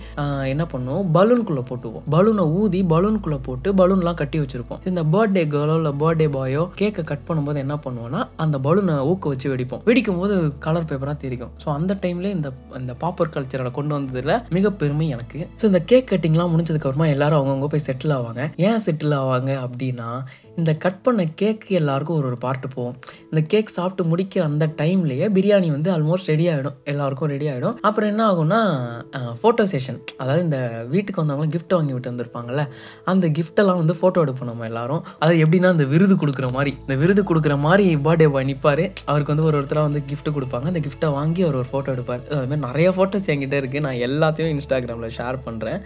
[0.53, 1.05] என்ன பண்ணுவோம்?
[1.17, 2.05] பலூனுக்குள்ளே போட்டுவோம்.
[2.15, 4.81] பலூனை ஊதி பலூனுக்குள்ளே போட்டு பலூன்லாம் கட்டி வச்சிருப்போம்.
[4.91, 9.47] இந்த பர்த்டே கேர்ளோ இல்லை பர்த்டே பாயோ கேக்கை கட் பண்ணும்போது என்ன பண்ணுவோம்னா அந்த பலூனை ஊக்க வச்சு
[9.53, 9.83] வெடிப்போம்.
[9.89, 10.35] வெடிக்கும் போது
[10.67, 12.49] கலர் பேப்பராக தெரிக்கும் ஸோ அந்த டைம்ல இந்த
[12.81, 15.39] இந்த பாப்பர் கல்ச்சரில் கொண்டு வந்ததில் மிக பெருமை எனக்கு.
[15.59, 18.41] ஸோ இந்த கேக் கட்டிங்லாம் முடிஞ்சதுக்கு அப்புறமா எல்லாரும் அவங்கவுங்க போய் செட்டில் ஆவாங்க.
[18.67, 20.09] ஏன் செட்டில் ஆவாங்க அப்படின்னா
[20.61, 22.95] இந்த கட் பண்ண கேக்கு எல்லாருக்கும் ஒரு ஒரு பார்ட்டு போகும்.
[23.29, 28.09] இந்த கேக் சாப்பிட்டு முடிக்கிற அந்த டைம்லேயே பிரியாணி வந்து ஆல்மோஸ்ட் ரெடி ஆகிடும் எல்லாருக்கும் ரெடி ஆகிடும் அப்புறம்
[28.11, 28.59] என்ன ஆகும்னா
[29.39, 30.59] ஃபோட்டோ செஷன் அதாவது இந்த
[30.93, 32.65] வீட்டுக்கு வந்தவங்க கிஃப்ட் வாங்கி விட்டு வந்திருப்பாங்கல்ல
[33.13, 35.01] அந்த கிஃப்டெல்லாம் வந்து ஃபோட்டோ எடுப்போம் நம்ம எல்லாரும்.
[35.21, 36.73] அதாவது எப்படின்னா இந்த விருது கொடுக்குற மாதிரி.
[36.85, 40.67] இந்த விருது கொடுக்குற மாதிரி பர்த்டே பாய் நிற்பார் அவருக்கு வந்து ஒரு ஒருத்தராக வந்து கிஃப்ட் கொடுப்பாங்க.
[40.73, 42.23] அந்த கிஃப்ட்டை வாங்கி அவர் ஒரு ஃபோட்டோ எடுப்பார்.
[42.39, 45.79] அதுமாதிரி நிறைய ஃபோட்டோஸ் என்கிட்ட இருக்குது நான் எல்லாத்தையும் இன்ஸ்டாகிராமில் ஷேர் பண்ணுறேன்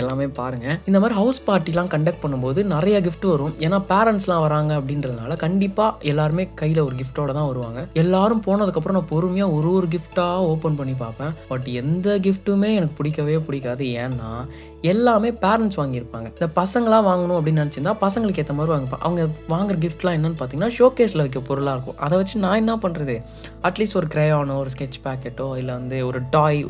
[0.00, 3.54] எல்லாமே பாருங்கள் இந்த மாதிரி ஹவுஸ் பார்ட்டிலாம் கண்டக்ட் பண்ணும்போது நிறைய கிஃப்ட் வரும்.
[3.66, 7.80] ஏன்னா பேரண்ட் பேரண்ட்ஸ்லாம் வராங்க அப்படின்றதுனால கண்டிப்பாக எல்லாருமே கையில் ஒரு கிஃப்ட்டோட தான் வருவாங்க.
[8.02, 11.32] எல்லாரும் போனதுக்கப்புறம் நான் பொறுமையாக ஒரு ஒரு கிஃப்டாக ஓப்பன் பண்ணி பார்ப்பேன்.
[11.50, 13.84] பட் எந்த கிஃப்ட்டுமே எனக்கு பிடிக்கவே பிடிக்காது.
[14.02, 14.30] ஏன்னா
[14.92, 16.28] எல்லாமே பேரண்ட்ஸ் வாங்கியிருப்பாங்க.
[16.36, 21.22] இந்த பசங்களாம் வாங்கணும் அப்படின்னு நினச்சிருந்தா பசங்களுக்கு ஏற்ற மாதிரி வாங்கிப்பாங்க அவங்க வாங்குற கிஃப்ட்லாம் என்னென்னு பார்த்தீங்கன்னா ஷோகேஸில்
[21.24, 21.98] வைக்க பொருளாக இருக்கும்.
[22.04, 23.16] அதை வச்சு நான் என்ன பண்ணுறது
[23.68, 26.60] அட்லீஸ்ட் ஒரு கிரேயானோ ஒரு ஸ்கெட்ச் பேக்கெட்டோ இல்லை வந்து ஒரு டாய்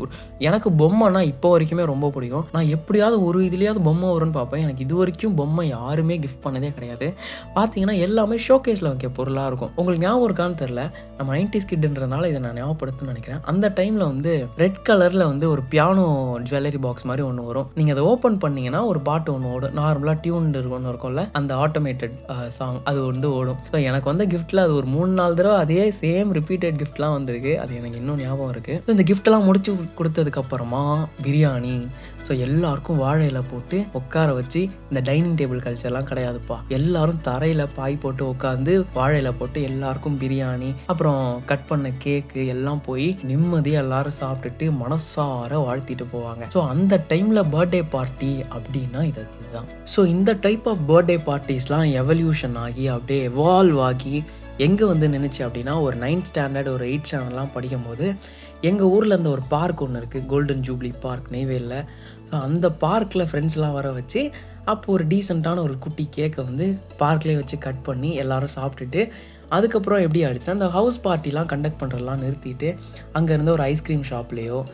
[0.49, 2.47] எனக்கு பொம்மைனா இப்போ வரைக்குமே ரொம்ப பிடிக்கும்.
[2.55, 4.65] நான் எப்படியாவது ஒரு இதுலேயாவது பொம்மை வரும்னு பார்ப்பேன்.
[4.67, 7.09] எனக்கு இது வரைக்கும் பொம்மை யாருமே கிஃப்ட் பண்ணதே கிடையாது.
[7.57, 9.73] பார்த்தீங்கன்னா எல்லாமே ஷோகேஸில் வைக்க பொருளாக இருக்கும்.
[9.79, 10.83] உங்களுக்கு ஞாபகம் இருக்கான்னு தெரில
[11.19, 13.43] நம்ம நைன்டிஸ் கிட்ன்றதுனால இதை நான் ஞாபகப்படுத்துன்னு நினைக்கிறேன்.
[13.53, 16.07] அந்த டைமில் வந்து ரெட் கலரில் வந்து ஒரு பியானோ
[16.49, 17.69] ஜுவல்லரி பாக்ஸ் மாதிரி ஒன்று வரும்.
[17.79, 19.75] நீங்கள் அதை ஓப்பன் பண்ணீங்கன்னா ஒரு பாட்டு ஒன்று ஓடும்.
[19.81, 22.15] நார்மலாக டியூன் ஒன்று இருக்கும்ல அந்த ஆட்டோமேட்டட்
[22.59, 23.59] சாங் அது வந்து ஓடும்.
[23.71, 27.53] ஸோ எனக்கு வந்த கிஃப்ட்டில் அது ஒரு மூணு நாலு தடவை அதே சேம் ரிப்பீட்டட் கிஃப்ட்லாம் வந்திருக்கு.
[27.63, 30.83] அது எனக்கு இன்னும் ஞாபகம் இருக்குது இந்த கிஃப்ட்லாம் முடிச்சு கொடுத்ததுக்கப்புறமா
[31.25, 31.77] பிரியாணி
[32.27, 34.61] ஸோ எல்லாருக்கும் வாழை இலை போட்டு உட்கார வச்சு
[34.91, 36.57] இந்த டைனிங் டேபிள் கல்ச்சர்லாம் கிடையாதுப்பா.
[36.79, 42.83] எல்லாரும் தரையில் பாய் போட்டு உட்காந்து வாழை இலை போட்டு எல்லாருக்கும் பிரியாணி அப்புறம் கட் பண்ண கேக்கு எல்லாம்
[42.89, 46.45] போய் நிம்மதியாக எல்லாரும் சாப்பிட்டுட்டு மனசார வாழ்த்திட்டு போவாங்க.
[46.55, 52.57] ஸோ அந்த டைமில் பர்த்டே பார்ட்டி அப்படின்னா இது இதுதான் ஸோ இந்த டைப் ஆஃப் பர்த்டே பார்ட்டிஸ்லாம் எவல்யூஷன்
[52.67, 54.17] ஆகி அப்படியே எவால்வ் ஆகி
[54.59, 58.15] எங்கே வந்து நினச்சி அப்படின்னா ஒரு நைன்த் ஸ்டாண்டர்ட் ஒரு எயிட் ஸ்டாண்டர்ட்லாம் படிக்கும்போது
[58.61, 61.85] எங்கள் ஊரில் அந்த ஒரு பார்க் ஒன்று இருக்குது கோல்டன் ஜூப்ளி பார்க் நெய்வேலியில்
[62.31, 64.31] ஸோ அந்த பார்க்கில் ஃப்ரெண்ட்ஸ்லாம் வர வச்சு
[64.65, 69.11] அப்போ ஒரு டீசெண்டான ஒரு குட்டி கேக்கை வந்து பார்க்லேயே வச்சு கட் பண்ணி எல்லோரும் சாப்பிட்டுட்டு
[69.49, 72.77] அதுக்கப்புறம் எப்படி ஆயிடுச்சுன்னா அந்த ஹவுஸ் பார்ட்டிலாம் கண்டக்ட் பண்ணுறதுலாம் நிறுத்திட்டு
[73.15, 74.65] அங்கேருந்து ஒரு ஐஸ்கிரீம் ஷாப்லேயோ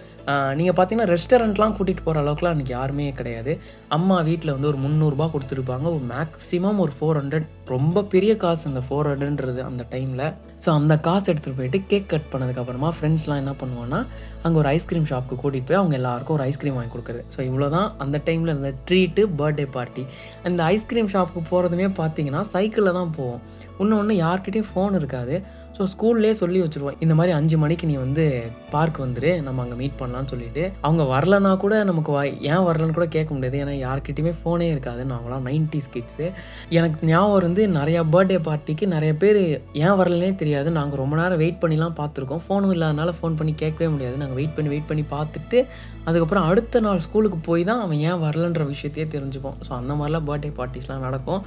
[0.59, 3.53] நீங்கள் பார்த்தீங்கன்னா ரெஸ்டாரண்ட்லாம் கூட்டிகிட்டு போகிற அளவுக்குலாம் எனக்கு யாருமே கிடையாது.
[3.97, 5.87] அம்மா வீட்டில் வந்து ஒரு முந்நூறுரூபா கொடுத்துருப்பாங்க.
[5.97, 10.25] ஒரு மேக்ஸிமம் ஒரு ஃபோர் ஹண்ட்ரட் ரொம்ப பெரிய காசு அந்த ஃபோர் ஹண்ட்ரட்ன்றது அந்த டைமில்
[10.65, 14.01] ஸோ அந்த காசு எடுத்துகிட்டு போயிட்டு கேக் கட் பண்ணதுக்கப்புறமா ஃப்ரெண்ட்ஸ்லாம் என்ன பண்ணுவாங்கன்னா
[14.45, 17.23] அங்கே ஒரு ஐஸ்கிரீம் ஷாப்புக்கு கூட்டிகிட்டு போய் அவங்க எல்லாருக்கும் ஒரு ஐஸ்கிரீம் வாங்கி கொடுக்குறது.
[17.35, 20.05] ஸோ இவ்வளோ தான் அந்த டைமில் இருந்த ட்ரீட்டு பர்த்டே பார்ட்டி
[20.51, 23.41] அந்த ஐஸ்கிரீம் ஷாப்புக்கு போகிறதுமே பார்த்தீங்கன்னா சைக்கிளில் தான் போவோம்.
[23.85, 25.37] இன்னொன்று யார்கிட்டயும் ஃபோன் இருக்காது.
[25.79, 26.97] ஸோ ஸ்கூல்லே சொல்லி வச்சுருவோம்.
[27.05, 28.25] இந்த மாதிரி அஞ்சு மணிக்கு நீ வந்து
[28.73, 29.31] பார்க் வந்துரு.
[29.47, 30.63] நம்ம அங்கே மீட் பண்ணலாம்னு சொல்லிட்டு.
[30.87, 33.59] அவங்க வரலன்னா கூட நமக்கு வா ஏன் வரலன்னு கூட கேட்க முடியாது.
[33.65, 36.27] ஏன்னா யார்கிட்டயுமே ஃபோனே இருக்காது நாங்களாம் நைன்டிஸ் கிட்ஸு
[36.79, 39.41] எனக்கு ஞாபகம் இருந்து நிறையா பர்த்டே பார்ட்டிக்கு நிறைய பேர்
[39.85, 40.73] ஏன் வரலனே தெரியாது.
[40.79, 42.43] நாங்கள் ரொம்ப நேரம் வெயிட் பண்ணிலாம் பார்த்துருக்கோம்.
[42.47, 44.19] ஃபோனும் இல்லாதனால ஃபோன் பண்ணி கேட்கவே முடியாது.
[44.23, 45.61] நாங்கள் வெயிட் பண்ணி வெயிட் பண்ணி பார்த்துட்டு
[46.09, 49.57] அதுக்கப்புறம் அடுத்த நாள் ஸ்கூலுக்கு போய் தான் அவன் ஏன் வரலன்ற விஷயத்தையே தெரிஞ்சுப்போம்.
[49.67, 51.43] ஸோ அந்த மாதிரிலாம் பர்த்டே பார்ட்டிஸ்லாம் நடக்கும்.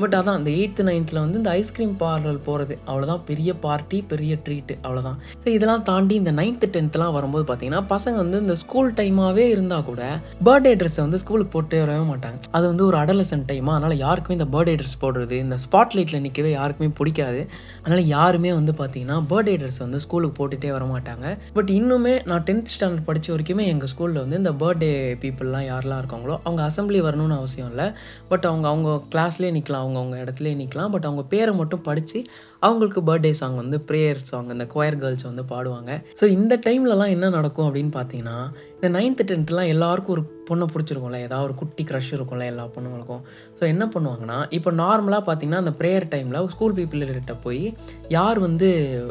[0.00, 4.74] பட் அதான் அந்த எயித்து நைன்த்தில் வந்து இந்த ஐஸ்கிரீம் பார்லர் போகிறது அவ்வளோதான் பெரிய பார்ட்டி பெரிய ட்ரீட்டு
[4.82, 9.84] அவ்வளோதான் ஸோ இதெல்லாம் தாண்டி இந்த நைன்த்து டென்த்லாம் வரும்போது பார்த்தீங்கன்னா பசங்க வந்து இந்த ஸ்கூல் டைமாகவே இருந்தால்
[9.88, 10.02] கூட
[10.46, 12.38] பர்த்டே ட்ரெஸ்ஸை வந்து ஸ்கூலுக்கு போட்டு வரவே மாட்டாங்க.
[12.56, 16.88] அது வந்து ஒரு அடலசன் டைமாக அதனால் யாருக்குமே இந்த பர்த்டே ட்ரெஸ் போடுறது இந்த ஸ்பாட்லைட்டில் நிற்கவே யாருக்குமே
[17.00, 17.40] பிடிக்காது.
[17.82, 21.26] அதனால் யாருமே வந்து பார்த்தீங்கன்னா பர்த்டே ட்ரெஸ் வந்து ஸ்கூலுக்கு போட்டுகிட்டே வர மாட்டாங்க.
[21.58, 24.90] பட் இன்னுமே நான் டென்த் ஸ்டாண்டர்ட் படித்த வரைக்குமே எங்கள் ஸ்கூலில் வந்து இந்த பர்த்டே
[25.24, 27.88] பீப்புளெலாம் யாரெல்லாம் இருக்காங்களோ அவங்க அசம்பிளி வரணும்னு அவசியம் இல்லை.
[28.32, 32.18] பட் அவங்க அவங்க கிளாஸ்லேயே நிற்கலாம் அவங்க அவங்க இடத்துலையே நிற்கலாம் பட் அவங்க பேரை மட்டும் படித்து
[32.62, 36.02] அவங்களுக்கு பர்த்டே சாங் வந்து ப்ரேயர் சாங் இந்த கொயர் கேர்ள்ஸ் வந்து பாடுவாங்க.
[36.20, 38.38] ஸோ இந்த டைம்லலாம் என்ன நடக்கும் அப்படின்னு பார்த்தீங்கன்னா
[38.76, 43.22] இந்த நைன்த்து டென்த்லாம் எல்லாருக்கும் ஒரு பொண்ணை பிடிச்சிருக்கும்ல ஏதாவது ஒரு குட்டி க்ரஷ் இருக்கும்ல எல்லா பொண்ணுங்களுக்கும்.
[43.58, 47.74] ஸோ என்ன பண்ணுவாங்கன்னா இப்போ நார்மலாக பார்த்தீங்கன்னா அந்த ப்ரேயர் டைமில் ஸ்கூல் பீப்புள்கிட்ட போய்
[48.08, 48.68] யார் வந்து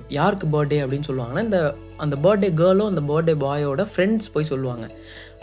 [0.10, 4.88] யாருக்கு பர்த்டே அப்படின்னு சொல்லுவாங்கன்னா இந்த அந்த பர்த்டே கேர்ளும் அந்த பர்த்டே பாயோட ஃப்ரெண்ட்ஸ் போய் சொல்லுவாங்க.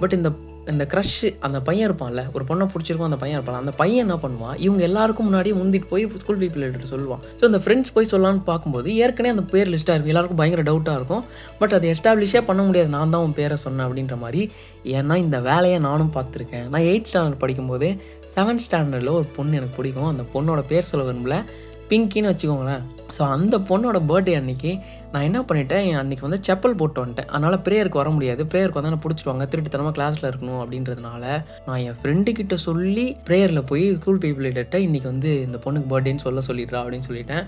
[0.01, 0.31] பட் இந்த
[0.71, 4.57] இந்த க்ரஷ் அந்த பையன் இருப்பான்ல ஒரு பொண்ணை பிடிச்சிருக்கும் அந்த பையன் இருப்பான் அந்த பையன் என்ன பண்ணுவான்
[4.57, 8.95] இவங்க எல்லாருக்கும் முன்னாடி முந்திட்டு போய் ஸ்கூல் பீப்பிள் எடுத்து சொல்லுவான் ஸோ அந்த ஃப்ரெண்ட்ஸ் போய் சொல்லலான்னு பார்க்கும்போது
[8.97, 10.13] ஏற்கனவே அந்த பேர் லிஸ்ட்டாக இருக்கும்.
[10.13, 11.25] எல்லாருக்கும் பயங்கர டவுட்டாக இருக்கும்.
[11.59, 12.89] பட் அதை எஸ்டாப்ளிஷே பண்ண முடியாது.
[12.89, 14.43] நான் தான் உன் பேரை சொன்னேன் அப்படின்ற மாதிரி.
[14.85, 16.69] ஏன்னா இந்த வேலையை நானும் பார்த்துருக்கேன்.
[16.69, 17.91] நான் எயிட் ஸ்டாண்டர்ட் படிக்கும்போது
[18.37, 20.11] செவன்த் ஸ்டாண்டர்டில் ஒரு பொண்ணு எனக்கு பிடிக்கும்.
[20.15, 21.39] அந்த பொண்ணோட பேர் சொல்ல விரும்பல.
[21.91, 22.83] பிங்கின்னு வச்சுக்கோங்களேன்.
[23.17, 24.73] ஸோ அந்த பொண்ணோட பர்த்டே அன்றைக்கி
[25.13, 25.87] நான் என்ன பண்ணிட்டேன்?
[25.89, 27.29] என் வந்து செப்பல் போட்டு வந்துட்டேன்.
[27.35, 28.43] அதனால் ப்ரேயருக்கு வர முடியாது.
[28.53, 31.25] ப்ரேயருக்கு வந்தால் நான் பிடிச்சிடுவாங்க திருட்டுத்தனமாக கிளாஸில் இருக்கணும் அப்படின்றதுனால
[31.67, 36.43] நான் என் ஃப்ரெண்டு கிட்ட சொல்லி ப்ரேயரில் போய் ஸ்கூல் பீப்புள்கிட்ட இன்றைக்கி வந்து இந்த பொண்ணுக்கு பர்த்டேன்னு சொல்ல
[36.49, 37.45] சொல்லிடுறா அப்படின்னு சொல்லிட்டேன்.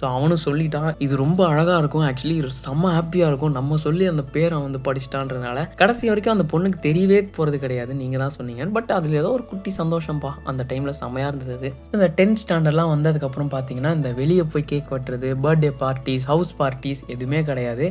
[0.00, 0.90] ஸோ அவனும் சொல்லிட்டான்.
[1.06, 2.04] இது ரொம்ப அழகாக இருக்கும்.
[2.10, 3.54] ஆக்சுவலி செம்ம ஹாப்பியாக இருக்கும்.
[3.58, 7.94] நம்ம சொல்லி அந்த பேரை வந்து படிச்சிட்டான்றதுனால கடைசி வரைக்கும் அந்த பொண்ணுக்கு தெரியவே போகிறது கிடையாது.
[8.02, 11.70] நீங்கள் தான் சொன்னீங்க பட் அதில் ஏதோ ஒரு குட்டி சந்தோஷம்ப்பா அந்த டைமில் செம்மையாக இருந்தது.
[11.94, 17.40] இந்த டென்த் ஸ்டாண்டர்ட்லாம் வந்ததுக்கப்புறம் பார்த்தீங்கன்னா இந்த வெளியே போய் கேக் வெட்டுறது பர்த்டே பார்ட்டிஸ் ஹவுஸ் பார்ட்டிஸ் எதுவுமே
[17.48, 17.86] கிடையாது.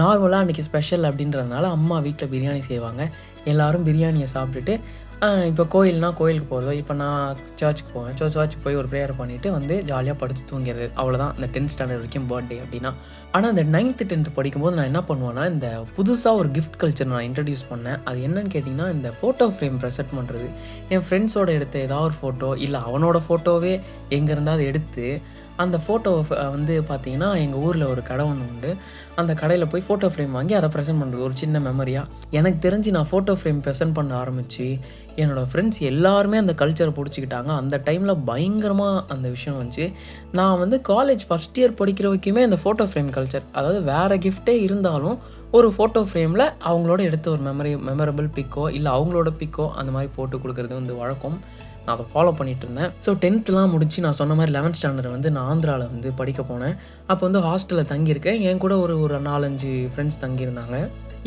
[0.00, 3.02] நார்மலாக அன்றைக்கி ஸ்பெஷல் அப்படின்றதுனால அம்மா வீட்டில் பிரியாணி செய்வாங்க.
[3.52, 4.76] எல்லோரும் பிரியாணியை சாப்பிட்டுட்டு
[5.48, 8.14] இப்போ கோயில்னா கோயிலுக்கு போகிறதோ இப்போ நான் சர்ச்சுக்கு போவேன்.
[8.18, 10.86] சர்ச் சர்ச்சுக்கு போய் ஒரு ப்ரேயர் பண்ணிவிட்டு வந்து ஜாலியாக படுத்து தூங்கிறது.
[11.00, 12.90] அவ்வளோதான் இந்த டென்த் ஸ்டாண்டர்ட் வரைக்கும் பர்த்டே அப்படின்னா.
[13.36, 17.64] ஆனால் இந்த நைன்த்து டென்த்து படிக்கும்போது நான் என்ன பண்ணுவேன்னா இந்த புதுசாக ஒரு கிஃப்ட் கல்ச்சர் நான் இன்ட்ரடியூஸ்
[17.70, 17.98] பண்ணேன்.
[18.10, 20.48] அது என்னன்னு கேட்டிங்கன்னா இந்த ஃபோட்டோ ஃப்ரேம் ப்ரெசென்ட் பண்ணுறது
[20.96, 23.74] என் ஃப்ரெண்ட்ஸோட எடுத்த ஏதாவது ஒரு ஃபோட்டோ இல்லை அவனோட ஃபோட்டோவே
[24.18, 25.06] எங்கே இருந்தால் அதை எடுத்து
[25.62, 26.10] அந்த ஃபோட்டோ
[26.56, 28.70] வந்து பார்த்தீங்கன்னா எங்கள் ஊரில் ஒரு கடை ஒன்று உண்டு.
[29.20, 33.08] அந்த கடையில் போய் ஃபோட்டோ ஃப்ரேம் வாங்கி அதை ப்ரெசென்ட் பண்ணுறது ஒரு சின்ன மெமரியாக எனக்கு தெரிஞ்சு நான்
[33.10, 34.66] ஃபோட்டோ ஃப்ரேம் ப்ரெசென்ட் பண்ண ஆரம்பித்து
[35.22, 37.50] என்னோடய ஃப்ரெண்ட்ஸ் எல்லாருமே அந்த கல்ச்சரை பிடிச்சிக்கிட்டாங்க.
[37.62, 39.86] அந்த டைமில் பயங்கரமாக அந்த விஷயம் வந்துச்சு.
[40.38, 45.18] நான் வந்து காலேஜ் ஃபஸ்ட் இயர் படிக்கிற வரைக்குமே அந்த ஃபோட்டோ ஃப்ரேம் கல்ச்சர் அதாவது வேறு கிஃப்ட்டே இருந்தாலும்
[45.58, 50.36] ஒரு ஃபோட்டோ ஃப்ரேமில் அவங்களோட எடுத்த ஒரு மெமரி மெமரபிள் பிக்கோ இல்லை அவங்களோட பிக்கோ அந்த மாதிரி போட்டு
[50.42, 51.36] கொடுக்குறது வந்து வழக்கம்.
[51.84, 55.48] நான் அதை ஃபாலோ பண்ணிட்டு இருந்தேன் ஸோ டென்த்லாம் முடிச்சு நான் சொன்ன மாதிரி லெவன்த் ஸ்டாண்டர்ட் வந்து நான்
[55.52, 56.76] ஆந்திராவில் வந்து படிக்க போனேன்.
[57.10, 58.38] அப்போ வந்து ஹாஸ்டலில் தங்கியிருக்கேன்.
[58.50, 60.78] என் கூட ஒரு ஒரு நாலஞ்சு ஃப்ரெண்ட்ஸ் தங்கியிருந்தாங்க.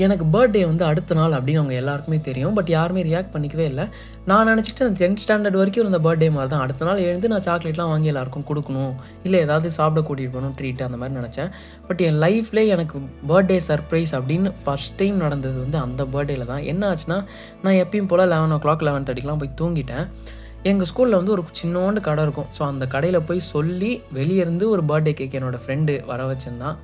[0.05, 2.55] எனக்கு பர்த்டே வந்து அடுத்த நாள் அப்படின்னு அவங்க எல்லாருக்குமே தெரியும்.
[2.57, 3.85] பட் யாருமே ரியாக்ட் பண்ணிக்கவே இல்லை.
[4.29, 7.91] நான் நினச்சிட்டு அந்த டென்த் ஸ்டாண்டர்ட் வரைக்கும் இருந்த பர்த்டே மாதிரி தான் அடுத்த நாள் எழுந்து நான் சாக்லேட்லாம்
[7.93, 8.93] வாங்கி எல்லாருக்கும் கொடுக்கணும்.
[9.27, 11.49] இல்லை ஏதாவது சாப்பிட கூட்டிகிட்டு போகணும் ட்ரீட் அந்த மாதிரி நினச்சேன்.
[11.87, 12.99] பட் என் லைஃப்லேயே எனக்கு
[13.31, 16.63] பர்த்டே சர்ப்ரைஸ் அப்படின்னு ஃபஸ்ட் டைம் நடந்தது வந்து அந்த பர்த்டேயில் தான்.
[16.73, 17.19] என்ன ஆச்சுன்னா
[17.65, 20.07] நான் எப்பயும் போல் லெவன் ஓ கிளாக் லெவன் தேர்ட்டிக்கெலாம் போய் தூங்கிட்டேன்.
[20.69, 22.47] எங்கள் ஸ்கூலில் வந்து ஒரு சின்னோண்டு கடை இருக்கும்.
[22.58, 26.77] ஸோ அந்த கடையில் போய் சொல்லி வெளியே இருந்து ஒரு பர்த்டே கேக் என்னோடய ஃப்ரெண்டு வர வச்சுருந்தான்.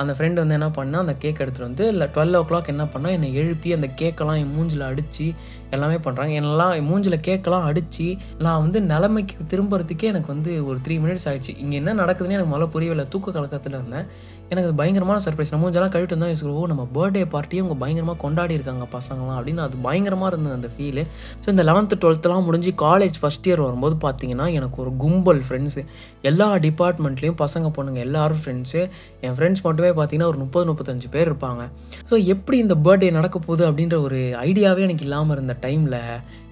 [0.00, 3.14] அந்த ஃப்ரெண்டு வந்து என்ன பண்ணால் அந்த கேக் எடுத்துகிட்டு வந்து இல்லை டுவெல் ஓ கிளாக் என்ன பண்ணால்
[3.16, 5.26] என்னை எழுப்பி அந்த கேக்கெல்லாம் என் மூஞ்சில் அடித்து
[5.74, 8.06] எல்லாமே பண்ணுறாங்க என்னெல்லாம் என் மூஞ்சில் கேக்கெல்லாம் அடித்து
[8.46, 12.68] நான் வந்து நிலைமைக்கு திரும்புறதுக்கே எனக்கு வந்து ஒரு த்ரீ மினிட்ஸ் ஆகிடுச்சு இங்கே என்ன நடக்குதுன்னு எனக்கு முதல்ல
[12.76, 13.06] புரியவில்லை.
[13.14, 14.06] தூக்க கலக்கத்தில் இருந்தேன்.
[14.50, 18.18] எனக்கு அது பயங்கரமான சர்ப்ரைஸ் நம்ம மூஞ்செல்லாம் கழிட்டு இருந்தால் யோசிக்கிறோம் ஓ நம்ம பர்த்டே பார்ட்டியும் அவங்க பயங்கரமாக
[18.22, 21.02] கொண்டாடி இருக்காங்க பசங்களாம் அப்படின்னு அது பயங்கரமாக இருந்தது அந்த ஃபீலு
[21.42, 25.84] ஸோ இந்த லெவன்த்து டுவெல்த்துலாம் முடிஞ்சு காலேஜ் ஃபஸ்ட் இயர் வரும்போது பார்த்தீங்கன்னா எனக்கு ஒரு கும்பல் ஃப்ரெண்ட்ஸு
[26.22, 28.80] எல்லா டிபார்ட்மெண்ட்லேயும் பசங்க பொண்ணுங்க எல்லாரும் ஃப்ரெண்ட்ஸு
[29.20, 31.62] என் ஃப்ரெண்ட்ஸ் மட்டுமே பார்த்தீங்கன்னா ஒரு முப்பது முப்பத்தஞ்சு பேர் இருப்பாங்க.
[32.10, 36.00] ஸோ எப்படி இந்த பர்த்டே நடக்க போகுது அப்படின்ற ஒரு ஐடியாவே எனக்கு இல்லாமல் இருந்த டைமில்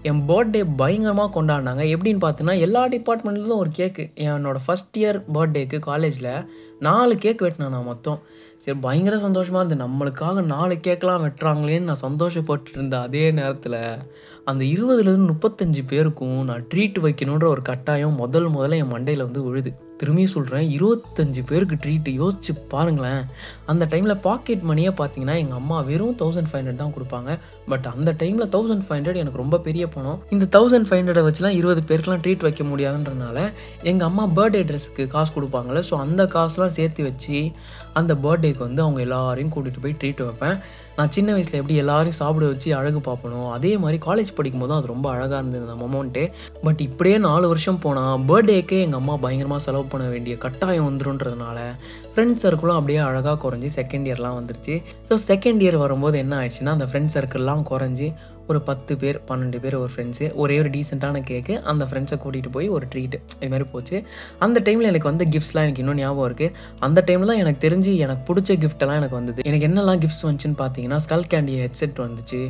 [0.09, 1.83] என் பர்த்டே பயங்கரமாக கொண்டாடினாங்க.
[1.95, 6.31] எப்படின்னு பார்த்தீங்கன்னா எல்லா டிபார்ட்மெண்ட்லேயும் ஒரு கேக்கு என்னோடய ஃபஸ்ட் இயர் பர்த்டேக்கு காலேஜில்
[6.79, 8.19] நாலு கேக் வெட்டினேன் நான் மொத்தம்.
[8.59, 9.88] சரி பயங்கர சந்தோஷமாக இருந்தது.
[9.88, 13.81] நம்மளுக்காக நாலு கேக்கெலாம் வெட்டுறாங்களேன்னு நான் சந்தோஷப்பட்டு இருந்த அதே நேரத்தில்
[14.45, 19.73] அந்த இருபதுலேருந்து முப்பத்தஞ்சு பேருக்கும் நான் ட்ரீட் வைக்கணுன்ற ஒரு கட்டாயம் முதல் முதல்ல என் மண்டையில் வந்து விழுது.
[20.00, 23.22] திரும்பியும் சொல்கிறேன் இருபத்தஞ்சு பேருக்கு ட்ரீட்டு யோசிச்சு பாருங்களேன்.
[23.66, 27.30] அந்த டைமில் பாக்கெட் மணியே பார்த்தீங்கன்னா எங்கள் அம்மா வெறும் தௌசண்ட் ஃபைவ் ஹண்ட்ரட் தான் கொடுப்பாங்க.
[27.68, 30.18] பட் அந்த டைமில் தௌசண்ட் ஃபைவ் ஹண்ட்ரட் எனக்கு ரொம்ப பெரிய பணம்.
[30.30, 33.38] இந்த தௌசண்ட் ஃபைவ் ஹண்ட்ரடை வச்சுலாம் இருபது பேருக்குலாம் ட்ரீட் வைக்க முடியாதுன்றனால
[33.82, 37.38] எங்கள் அம்மா பர்த்டே ட்ரெஸ்க்கு காசு கொடுப்பாங்களே ஸோ அந்த காசுலாம் சேர்த்து வச்சு
[38.00, 40.56] அந்த பர்த்டேக்கு வந்து அவங்க எல்லாரையும் கூட்டிகிட்டு போய் ட்ரீட் வைப்பேன்.
[40.98, 44.92] நான் சின்ன வயசில் எப்படி எல்லாரையும் சாப்பிட வச்சு அழகு பார்ப்பணும் அதே மாதிரி காலேஜ் படிக்கும் போதும் அது
[44.92, 46.22] ரொம்ப அழகாக இருந்தது அந்த மொமெண்ட்டு
[46.66, 51.59] பட் இப்படியே நாலு வருஷம் போனால் பர்த்டேக்கே எங்கள் அம்மா பயங்கரமாக செலவு பண்ண வேண்டிய கட்டாயம் வந்துருன்றதுனால
[52.12, 54.76] ஃப்ரெண்ட்ஸ் சர்க்கிளும் அப்படியே அழகாக குறைஞ்சி செகண்ட் இயர்லாம் வந்துருச்சு.
[55.11, 58.09] ஸோ செகண்ட் இயர் வரும்போது என்ன ஆயிடுச்சுன்னா அந்த ஃப்ரெண்ட்ஸ் சர்க்கிள்லாம் குறைஞ்சி
[58.50, 62.68] ஒரு பத்து பேர் பன்னெண்டு பேர் ஒரு ஃப்ரெண்ட்ஸு ஒரே ஒரு டீசெண்டான கேக்கு அந்த ஃப்ரெண்ட்ஸை கூட்டிகிட்டு போய்
[62.76, 63.96] ஒரு ட்ரீட் இது மாதிரி போச்சு.
[64.46, 66.52] அந்த டைமில் எனக்கு வந்து கிஃப்ட்ஸ்லாம் எனக்கு இன்னும் ஞாபகம் இருக்குது
[66.88, 69.40] அந்த டைமில் தான் எனக்கு தெரிஞ்சு எனக்கு பிடிச்ச கிஃப்ட்டெல்லாம் எனக்கு வந்தது.
[69.50, 72.40] எனக்கு என்னெல்லாம் கிஃப்ட்ஸ் வந்துச்சுன்னு பார்த்தீங்கன்னா ஸ்கல் கேண்டி ஹெட்செட் வந்துச்சு.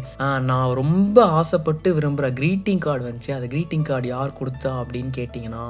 [0.50, 3.32] நான் ரொம்ப ஆசைப்பட்டு விரும்புகிற க்ரீட்டிங் கார்டு வந்துச்சு.
[3.38, 5.64] அந்த க்ரீட்டிங் கார்டு யார் கொடுத்தா அப்படின்னு கேட்டிங்கன்னா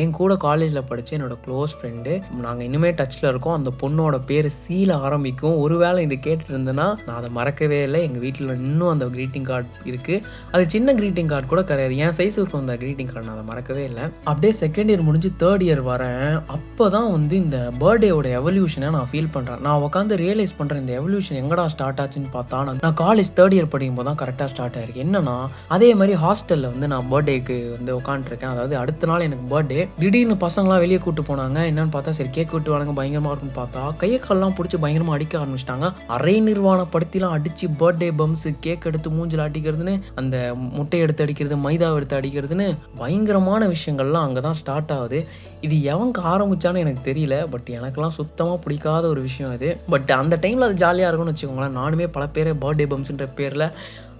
[0.00, 2.12] என் கூட காலேஜில் படித்த என்னோட க்ளோஸ் ஃப்ரெண்டு
[2.44, 3.56] நாங்கள் இனிமே டச்சில் இருக்கோம்.
[3.58, 5.56] அந்த பொண்ணோட பேர் சீல ஆரம்பிக்கும்.
[5.64, 8.00] ஒருவேளை இது கேட்டுட்டு இருந்தேன்னா நான் அதை மறக்கவே இல்லை.
[8.08, 10.22] எங்கள் வீட்டில் இன்னும் அந்த க்ரீட்டிங் கார்டு இருக்குது
[10.54, 11.96] அது சின்ன க்ரீட்டிங் கார்டு கூட கிடையாது.
[12.04, 14.04] என் சைஸ் இருக்கும் அந்த க்ரீட்டிங் கார்டு நான் அதை மறக்கவே இல்லை.
[14.30, 16.26] அப்படியே செகண்ட் இயர் முடிஞ்சு தேர்ட் இயர் வரேன்.
[16.56, 21.40] அப்போ தான் வந்து இந்த பர்த்டேவோட எவல்யூஷனை நான் ஃபீல் பண்ணுறேன் நான் உட்காந்து ரியலைஸ் பண்ணுறேன் இந்த எவல்யூஷன்
[21.42, 25.04] எங்கடா ஸ்டார்ட் ஆச்சுன்னு பார்த்தா நான் நான் காலேஜ் தேர்ட் இயர் படிக்கும் போது தான் கரெக்டாக ஸ்டார்ட் ஆயிருக்கு.
[25.06, 25.36] என்னன்னா
[25.76, 30.82] அதே மாதிரி ஹாஸ்டலில் வந்து நான் பர்த்டேக்கு வந்து உட்காந்துருக்கேன் அதாவது அடுத்த நாள் எனக்கு பர்த்டே திடீர்னு பசங்களாம்
[30.84, 31.58] வெளியே கூட்டு போனாங்க.
[31.70, 35.88] என்னன்னு பார்த்தா சரி கேக் விட்டு வழங்க பயங்கரமாக இருக்கும்னு பார்த்தா கையை கால்லாம் பிடிச்சி பயங்கரமாக அடிக்க ஆரம்பிச்சிட்டாங்க.
[36.16, 40.36] அரை நிர்வாணப்படுத்திலாம் அடிச்சு பர்த்டே பம்ஸ் கேக் எடுத்து மூஞ்சில் அடிக்கிறதுன்னு அந்த
[40.76, 42.68] முட்டை எடுத்து அடிக்கிறது மைதா எடுத்து அடிக்கிறதுன்னு
[43.00, 45.20] பயங்கரமான விஷயங்கள்லாம் அங்கே தான் ஸ்டார்ட் ஆகுது.
[45.66, 47.34] இது எவங்க ஆரம்பிச்சான்னு எனக்கு தெரியல.
[47.52, 51.78] பட் எனக்கெல்லாம் சுத்தமாக பிடிக்காத ஒரு விஷயம் இது பட் அந்த டைமில் அது ஜாலியாக இருக்கும்னு வச்சுக்கோங்களேன்.
[51.80, 53.66] நானுமே பல பேர் பர்த்டே பம்ஸ்ன்ற பேரில்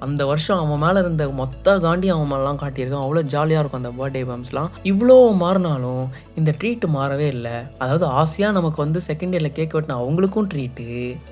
[0.04, 3.04] அந்த வருஷம் அவன் மேலே இருந்த மொத்த காண்டி அவன் மேலாம் காட்டியிருக்கான்.
[3.06, 6.04] அவ்வளோ ஜாலியாக இருக்கும் அந்த பர்த்டே பம்ஸ்லாம் இவ்வளோ மாறினாலும்
[6.40, 7.56] இந்த ட்ரீட் மாறவே இல்லை.
[7.82, 10.86] அதாவது ஆசையாக நமக்கு வந்து செகண்ட் இயரில் கேக் வெட்டின அவங்களுக்கும் ட்ரீட்டு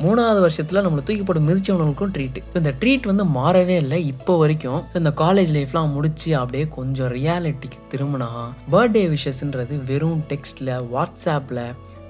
[0.05, 4.81] மூணாவது வருஷத்தில் நம்மளை தூக்கி போட்டு மிதிச்சவங்களுக்கும் ட்ரீட்டு இந்த ட்ரீட் வந்து மாறவே இல்லை இப்போ வரைக்கும்.
[5.01, 8.31] இந்த காலேஜ் லைஃப்லாம் முடிச்சு அப்படியே கொஞ்சம் ரியாலிட்டிக்கு திரும்பினா
[8.75, 11.65] பர்த்டே விஷஸ்ன்றது வெறும் டெக்ஸ்ட்டில் வாட்ஸ்அப்பில்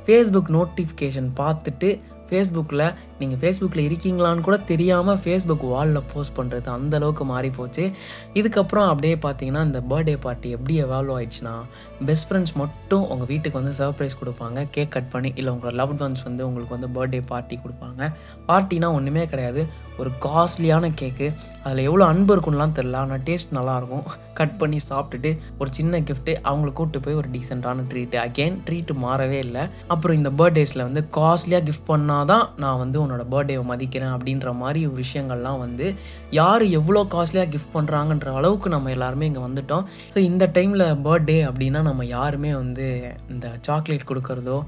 [0.07, 1.89] ஃபேஸ்புக் நோட்டிஃபிகேஷன் பார்த்துட்டு
[2.33, 2.85] ஃபேஸ்புக்கில்
[3.21, 7.85] நீங்கள் ஃபேஸ்புக்கில் இருக்கீங்களான்னு கூட தெரியாமல் ஃபேஸ்புக் வாலில் போஸ்ட் பண்ணுறது அந்த அளவுக்கு மாறி போச்சு.
[8.41, 11.55] இதுக்கப்புறம் அப்படியே பார்த்தீங்கன்னா இந்த பர்த்டே பார்ட்டி எப்படி எவால்வ் ஆயிடுச்சுன்னா
[12.09, 14.59] பெஸ்ட் ஃப்ரெண்ட்ஸ் மட்டும் உங்கள் வீட்டுக்கு வந்து சர்ப்ரைஸ் கொடுப்பாங்க.
[14.77, 18.13] கேக் கட் பண்ணி இல்லை உங்களோட லவ்ட் ஒன்ஸ் வந்து உங்களுக்கு வந்து பர்த்டே பார்ட்டி கொடுப்பாங்க.
[18.51, 19.65] பார்ட்டினா ஒன்றுமே கிடையாது.
[20.01, 21.29] ஒரு காஸ்ட்லியான கேக்கு.
[21.65, 24.07] அதில் எவ்வளோ அன்பு இருக்கும்லாம் தெரில ஆனால் டேஸ்ட் நல்லாயிருக்கும்.
[24.39, 29.39] கட் பண்ணி சாப்பிட்டுட்டு ஒரு சின்ன கிஃப்ட்டு அவங்கள கூப்பிட்டு போய் ஒரு டீசெண்டான ட்ரீட்டு அகெயின் ட்ரீட்டு மாறவே
[29.47, 29.63] இல்லை.
[29.95, 34.83] அப்புறம் இந்த பர்த்டேஸில் வந்து காஸ்ட்லியாக கிஃப்ட் பண்ணால் தான் நான் வந்து உன்னோட பர்த்டேவை மதிக்கிறேன் அப்படின்ற மாதிரி
[35.03, 35.89] விஷயங்கள்லாம் வந்து
[36.41, 39.87] யார் எவ்வளோ காஸ்ட்லியாக கிஃப்ட் பண்ணுறாங்கன்ற அளவுக்கு நம்ம எல்லாருமே இங்கே வந்துட்டோம்.
[40.15, 42.89] ஸோ இந்த டைமில் பர்த்டே அப்படின்னா நம்ம யாருமே வந்து
[43.35, 44.59] இந்த சாக்லேட் கொடுக்கறதோ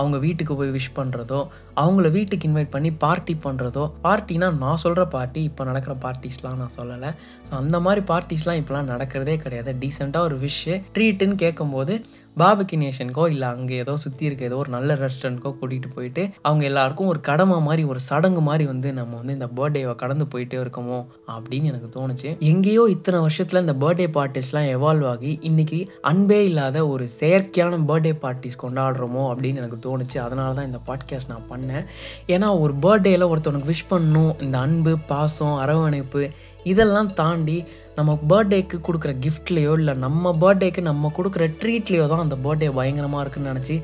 [0.00, 1.42] அவங்க வீட்டுக்கு போய் விஷ் பண்ணுறதோ
[1.82, 7.10] அவங்கள வீட்டுக்கு இன்வைட் பண்ணி பார்ட்டி பண்ணுறதோ பார்ட்டினா நான் சொல்கிற பார்ட்டி இப்போ நடக்கிற பார்ட்டிஸ்லாம் நான் சொல்லலை.
[7.48, 9.76] ஸோ அந்த மாதிரி பார்ட்டிஸ்லாம் இப்போலாம் நடக்கிறதே கிடையாது.
[9.80, 11.94] டீசெண்டாக ஒரு விஷ் ட்ரீட்டுன்னு கேட்கும்போது
[12.40, 17.06] பாபிக்கு நேஷனுக்கோ இல்லை அங்கே ஏதோ சுற்றி இருக்க ஏதோ ஒரு நல்ல ரெஸ்டாரண்ட்க்கோ கூட்டிகிட்டு போயிட்டு அவங்க எல்லாருக்கும்
[17.06, 20.98] ஒரு கடமை மாதிரி ஒரு சடங்கு மாதிரி வந்து நம்ம வந்து இந்த பர்த்டேவை கடந்து போயிட்டே இருக்கோமோ
[21.36, 22.38] அப்படின்னு எனக்கு தோணுச்சு.
[22.38, 28.62] எங்கேயோ இத்தனை வருஷத்தில் இந்த பர்த்டே பார்ட்டிஸ்லாம் எவால்வ் ஆகி இன்னைக்கு அன்பே இல்லாத ஒரு செயற்கையான பர்த்டே பார்ட்டிஸ்
[28.64, 30.18] கொண்டாடுறோமோ அப்படின்னு எனக்கு தோணுச்சு.
[30.18, 31.86] அதனால தான் இந்த பாட்காஸ்ட் நான் பண்ணேன்.
[32.26, 34.32] ஏன்னா ஒரு பர்த்டேயில் ஒருத்தவனுக்கு விஷ் பண்ணணும்.
[34.42, 36.22] இந்த அன்பு பாசம் அரவணைப்பு
[36.64, 37.58] இதெல்லாம் தாண்டி
[37.98, 43.52] நம்ம பர்த்டேக்கு கொடுக்குற கிஃப்ட்லேயோ இல்லை நம்ம பர்த்டேக்கு நம்ம கொடுக்குற ட்ரீட்லேயோ தான் அந்த பர்த்டே பயங்கரமாக இருக்குன்னு
[43.52, 43.76] நினச்சி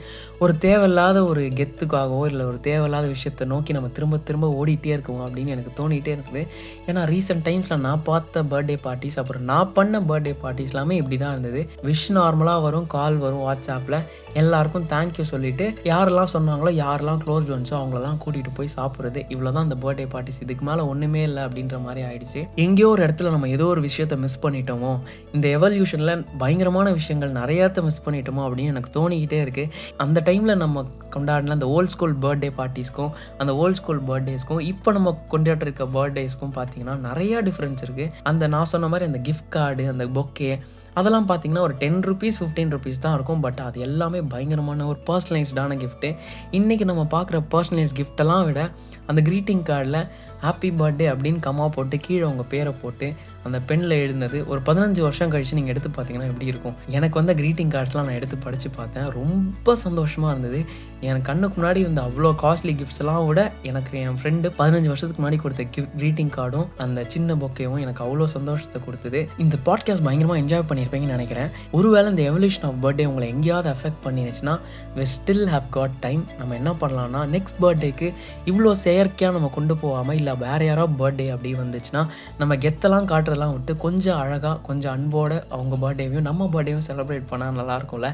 [0.44, 5.55] ஒரு தேவையில்லாத ஒரு கெத்துக்காகவோ இல்லை ஒரு தேவையில்லாத விஷயத்தை நோக்கி நம்ம திரும்ப திரும்ப ஓடிட்டே இருக்கோம் அப்படின்னு
[5.55, 6.42] எனக்கு தோணிகிட்டே இருக்குது.
[6.88, 11.33] ஏன்னா ரீசெண்ட் டைம்ஸில் நான் பார்த்த பர்த்டே பார்ட்டிஸ் அப்புறம் நான் பண்ண பர்த்டே பார்ட்டிஸ் எல்லாமே இப்படி தான்
[11.37, 13.98] இருந்தது விஷ் நார்மலாக வரும் கால் வரும் வாட்ஸ்அப்பில்
[14.42, 19.22] எல்லாருக்கும் தேங்க்யூ சொல்லிவிட்டு யாரெல்லாம் சொன்னாங்களோ யாரெல்லாம் க்ளோஸ் ஒன்ஸோ அவங்களெல்லாம் கூட்டிகிட்டு போய் சாப்பிட்றது.
[19.35, 22.42] இவ்வளோ தான் அந்த பர்த்டே பார்ட்டிஸ் இதுக்கு மேலே ஒன்றுமே இல்லை அப்படின்ற மாதிரி ஆயிடுச்சு.
[22.66, 24.92] எங்கேயோ ஒரு இடத்துல நம்ம ஏதோ ஒரு விஷயம் விஷயத்த மிஸ் பண்ணிட்டோமோ?
[25.34, 29.70] இந்த எவல்யூஷனில் பயங்கரமான விஷயங்கள் நிறையாத்த மிஸ் பண்ணிட்டோமோ அப்படின்னு எனக்கு தோணிக்கிட்டே இருக்குது
[30.04, 30.84] அந்த டைமில் நம்ம
[31.14, 33.10] கொண்டாடின அந்த ஓல்ட் ஸ்கூல் பர்த்டே பார்ட்டிஸ்க்கும்
[33.42, 38.88] அந்த ஓல்ட் ஸ்கூல் பர்த்டேஸ்க்கும் இப்போ நம்ம கொண்டாடிருக்க பர்த்டேஸ்க்கும் பார்த்தீங்கன்னா நிறையா டிஃப்ரென்ஸ் இருக்குது அந்த நான் சொன்ன
[38.94, 40.50] மாதிரி அந்த கிஃப்ட் கார்டு அந்த பொக்கே
[40.94, 43.42] அதெல்லாம் பார்த்தீங்கன்னா ஒரு டென் ருபீஸ் ஃபிஃப்டீன் ருபீஸ் தான் இருக்கும்.
[43.44, 46.08] பட் அது எல்லாமே பயங்கரமான ஒரு பர்சனலைஸ்டான கிஃப்ட்டு
[46.58, 48.62] இன்றைக்கி நம்ம பார்க்குற பர்சனலைஸ் கிஃப்டெல்லாம் விட
[49.06, 50.00] அந்த க்ரீட்டிங் கார்டில்
[50.44, 53.08] ஹாப்பி பர்த்டே அப்படின்னு கம்மா போட்டு கீழே உங்கள் பேரை போட்டு
[53.46, 56.76] அந்த பெண்ணில் எழுதினது ஒரு பதினஞ்சு வருஷம் கழித்து நீங்கள் எடுத்து பார்த்தீங்கன்னா எப்படி இருக்கும்?
[56.96, 59.09] எனக்கு வந்த க்ரீட்டிங் கார்ட்ஸ்லாம் நான் எடுத்து படித்து பார்த்தேன்.
[59.18, 60.61] ரொம்ப சந்தோஷமாக இருந்தது.
[61.09, 65.38] என் கண்ணுக்கு முன்னாடி இருந்த அவ்வளோ காஸ்ட்லி கிஃப்ட்ஸ் எல்லாம் விட எனக்கு என் ஃப்ரெண்டு பதினஞ்சு வருஷத்துக்கு முன்னாடி
[65.44, 69.22] கொடுத்த கிஃப்ட் க்ரீட்டிங் கார்டும் அந்த சின்ன பொக்கேவும் எனக்கு அவ்வளோ சந்தோஷத்தை கொடுத்தது.
[69.44, 71.50] இந்த பாட்காஸ்ட் பயங்கரமாக என்ஜாய் பண்ணியிருப்பீங்கன்னு நினைக்கிறேன்.
[71.78, 74.55] ஒருவேளை இந்த எவல்யூஷன் ஆஃப் பர்த்டே உங்களை எங்கேயாவது affect பண்ணிடுச்சுன்னா
[74.98, 78.11] we still have got time நம்ம என்ன பண்ணலாம்னா நெக்ஸ்ட் பர்த்டேக்கு
[78.52, 82.05] இவ்வளோ செயற்கையாக நம்ம கொண்டு போகாமல் இல்லை வேறு யாரோ பர்த்டே அப்படி வந்துச்சுன்னா
[82.40, 87.58] நம்ம கெத்தெல்லாம் காட்டுற காட்டுறதெல்லாம் விட்டு கொஞ்சம் அழகாக கொஞ்சம் அன்போட அவங்க பர்த்டேவையும் நம்ம பர்த்டேவும் செலிப்ரேட் பண்ணால்
[87.58, 88.08] நல்லா இருக்கும்ல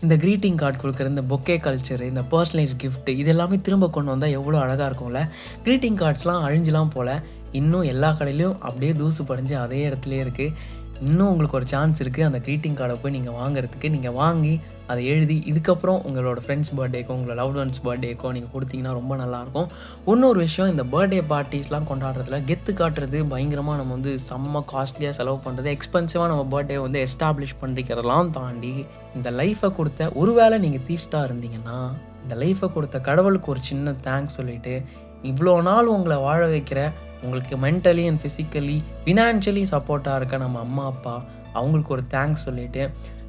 [0.00, 4.30] இந்த க்ரீட்டிங் கார்டு கொடுக்குற இந்த பொக்கே கல்ச்சர் இந்த பர்சனலைஸ் கிஃப்ட் இது எல்லாமே திரும்ப கொண்டு வந்தால்
[4.30, 5.22] எவ்வளோ அழகாக இருக்கும்ல?
[5.64, 7.14] க்ரீட்டிங் கார்ட்ஸ்லாம் அழிஞ்சலாம் போல்.
[7.52, 10.54] இன்னும் எல்லா கடையிலையும் அப்படியே தூசு படிஞ்சு அதே இடத்துலேயே இருக்குது
[11.00, 13.88] இன்னும் உங்களுக்கு ஒரு சான்ஸ் இருக்குது அந்த க்ரீட்டிங் கார்டை போய் நீங்கள் வாங்குறதுக்கு.
[13.88, 19.16] நீங்கள் வாங்கி அதை எழுதி இதுக்கப்புறம் உங்களோட ஃப்ரெண்ட்ஸ் பர்த்டேக்கோ உங்களோட லவ் ஒன்ஸ் பர்த்டேக்கோ நீங்கள் கொடுத்தீங்கன்னா ரொம்ப
[19.16, 19.68] நல்லாயிருக்கும்
[20.06, 25.70] இன்னொரு விஷயம் இந்த பர்த்டே பார்ட்டிஸ்லாம் கொண்டாடுறதுல கெத்து காட்டுறது பயங்கரமாக நம்ம வந்து செம்ம காஸ்ட்லியாக செலவு பண்ணுறது
[25.76, 28.74] எக்ஸ்பென்சிவாக நம்ம பர்த்டே வந்து எஸ்டாப்ளிஷ் பண்ணிக்கிறதெல்லாம் தாண்டி
[29.14, 31.78] இந்த லைஃப்பை கொடுத்த ஒருவேளை நீங்கள் தீஸ்டாக இருந்தீங்கன்னா
[32.22, 34.74] இந்த லைஃப்பை கொடுத்த கடவுளுக்கு ஒரு சின்ன தேங்க்ஸ் சொல்லிவிட்டு
[35.22, 36.80] இவ்வளோ நாள் உங்களை வாழ வைக்கிற
[37.22, 41.16] உங்களுக்கு மென்டலி அண்ட் ஃபிசிக்கலி ஃபினான்ஷியலி சப்போர்ட்டாக இருக்க நம்ம அம்மா அப்பா
[41.52, 42.84] அவங்களுக்கு ஒரு தேங்க்ஸ் சொல்லிட்டு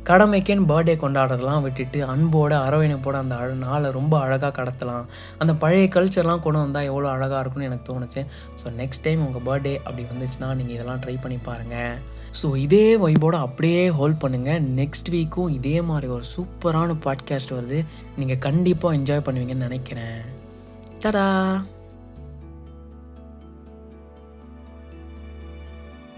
[0.09, 5.03] கடமைக்கேன்னு பர்த்டே கொண்டாடுறதெல்லாம் விட்டுட்டு அன்போட அரவணைப்போட அந்த அழ நாளை ரொம்ப அழகாக கடத்தலாம்.
[5.37, 8.21] அந்த பழைய கல்ச்சர்லாம் கொண்டு வந்தால் எவ்வளோ அழகாக இருக்கும்னு எனக்கு தோணுச்சு.
[8.61, 11.93] ஸோ நெக்ஸ்ட் டைம் உங்கள் பர்த்டே அப்படி வந்துச்சுன்னா நீங்கள் இதெல்லாம் ட்ரை பண்ணி பாருங்கள்
[12.41, 17.79] ஸோ இதே வைபோட அப்படியே ஹோல்ட் பண்ணுங்கள் நெக்ஸ்ட் வீக்கும் இதே மாதிரி ஒரு சூப்பரான பாட்காஸ்ட் வருது.
[18.17, 20.19] நீங்கள் கண்டிப்பாக என்ஜாய் பண்ணுவீங்கன்னு நினைக்கிறேன்.
[21.05, 21.27] தடா